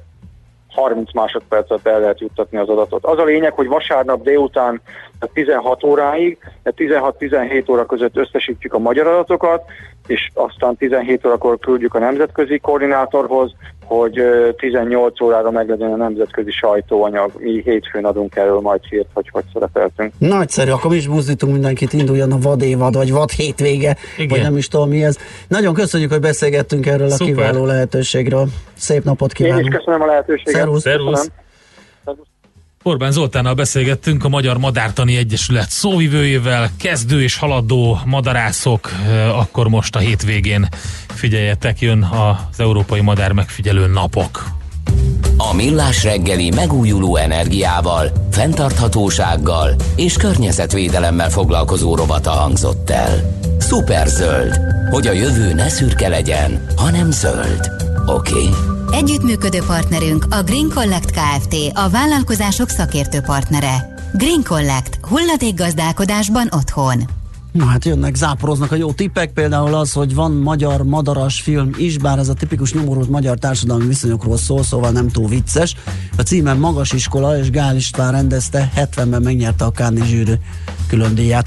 30 0.74 1.12
másodperc 1.14 1.70
alatt 1.70 1.86
el 1.86 2.00
lehet 2.00 2.20
juttatni 2.20 2.58
az 2.58 2.68
adatot. 2.68 3.04
Az 3.04 3.18
a 3.18 3.24
lényeg, 3.24 3.52
hogy 3.52 3.66
vasárnap 3.66 4.22
délután 4.22 4.80
tehát 5.24 5.48
16 5.48 5.84
óráig, 5.84 6.38
tehát 6.62 7.14
16-17 7.18 7.70
óra 7.70 7.86
között 7.86 8.16
összesítjük 8.16 8.74
a 8.74 8.78
magyar 8.78 9.06
adatokat, 9.06 9.62
és 10.06 10.30
aztán 10.34 10.76
17 10.76 11.26
órakor 11.26 11.58
küldjük 11.58 11.94
a 11.94 11.98
nemzetközi 11.98 12.58
koordinátorhoz, 12.58 13.54
hogy 13.84 14.18
ö, 14.18 14.52
18 14.52 15.20
órára 15.20 15.50
meglegyen 15.50 15.92
a 15.92 15.96
nemzetközi 15.96 16.50
sajtóanyag. 16.50 17.30
Mi 17.38 17.62
hétfőn 17.64 18.04
adunk 18.04 18.36
erről 18.36 18.60
majd 18.60 18.84
hírt, 18.84 19.06
hogy 19.12 19.28
hogy 19.32 19.44
szerepeltünk. 19.52 20.12
Nagyszerű, 20.18 20.70
akkor 20.70 20.90
mi 20.90 20.96
is 20.96 21.08
buzdítunk 21.08 21.52
mindenkit, 21.52 21.92
induljon 21.92 22.32
a 22.32 22.38
vadévad, 22.38 22.94
vagy 22.94 23.12
vad 23.12 23.30
hétvége, 23.30 23.96
Igen. 24.16 24.28
vagy 24.28 24.42
nem 24.42 24.56
is 24.56 24.68
tudom 24.68 24.88
mi 24.88 25.04
ez. 25.04 25.18
Nagyon 25.48 25.74
köszönjük, 25.74 26.10
hogy 26.10 26.20
beszélgettünk 26.20 26.86
erről 26.86 27.06
a 27.06 27.10
Szuper. 27.10 27.34
kiváló 27.34 27.64
lehetőségről. 27.64 28.46
Szép 28.74 29.04
napot 29.04 29.32
Én 29.38 29.58
is 29.58 29.68
köszönöm 29.68 30.02
a 30.02 30.06
lehetőséget. 30.06 30.54
Szervusz. 30.54 30.82
Szervusz. 30.82 31.10
Köszönöm. 31.10 31.42
Orbán 32.86 33.12
Zoltánnal 33.12 33.54
beszélgettünk 33.54 34.24
a 34.24 34.28
Magyar 34.28 34.58
Madártani 34.58 35.16
Egyesület 35.16 35.70
szóvivőjével, 35.70 36.70
kezdő 36.76 37.22
és 37.22 37.36
haladó 37.36 37.98
madarászok, 38.04 38.90
eh, 39.06 39.38
akkor 39.38 39.68
most 39.68 39.96
a 39.96 39.98
hétvégén 39.98 40.68
figyeljetek, 41.06 41.80
jön 41.80 42.02
az 42.02 42.60
Európai 42.60 43.00
Madár 43.00 43.32
Megfigyelő 43.32 43.86
Napok. 43.86 44.44
A 45.36 45.54
Millás 45.54 46.02
reggeli 46.02 46.50
megújuló 46.50 47.16
energiával, 47.16 48.12
fenntarthatósággal 48.30 49.74
és 49.96 50.16
környezetvédelemmel 50.16 51.30
foglalkozó 51.30 51.94
rovata 51.94 52.30
hangzott 52.30 52.90
el. 52.90 53.38
Superzöld, 53.60 54.58
hogy 54.90 55.06
a 55.06 55.12
jövő 55.12 55.52
ne 55.52 55.68
szürke 55.68 56.08
legyen, 56.08 56.66
hanem 56.76 57.10
zöld. 57.10 57.93
Oké? 58.06 58.32
Okay? 58.32 58.50
Együttműködő 58.90 59.58
partnerünk 59.66 60.26
a 60.30 60.42
Green 60.42 60.68
Collect 60.74 61.10
Kft. 61.10 61.54
a 61.72 61.88
vállalkozások 61.88 62.68
szakértő 62.68 63.20
partnere. 63.20 63.94
Green 64.12 64.42
Collect. 64.42 64.98
Hulladék 65.02 65.54
gazdálkodásban 65.54 66.48
otthon. 66.50 67.02
Na 67.52 67.64
hát 67.64 67.84
jönnek, 67.84 68.14
záporoznak 68.14 68.72
a 68.72 68.74
jó 68.74 68.92
tippek, 68.92 69.32
például 69.32 69.74
az, 69.74 69.92
hogy 69.92 70.14
van 70.14 70.32
magyar 70.32 70.82
madaras 70.82 71.40
film 71.40 71.70
is, 71.76 71.98
bár 71.98 72.18
ez 72.18 72.28
a 72.28 72.34
tipikus 72.34 72.72
nyomorult 72.72 73.08
magyar 73.08 73.38
társadalmi 73.38 73.86
viszonyokról 73.86 74.36
szól, 74.36 74.62
szóval 74.62 74.90
nem 74.90 75.08
túl 75.08 75.28
vicces. 75.28 75.76
A 76.16 76.22
címen 76.22 76.56
Magas 76.56 76.92
Iskola 76.92 77.38
és 77.38 77.50
Gál 77.50 77.76
István 77.76 78.12
rendezte, 78.12 78.72
70-ben 78.76 79.22
megnyerte 79.22 79.64
a 79.64 79.70
Cannes 79.70 80.08
zsűri 80.08 80.38
külön 80.88 81.14
díját. 81.14 81.42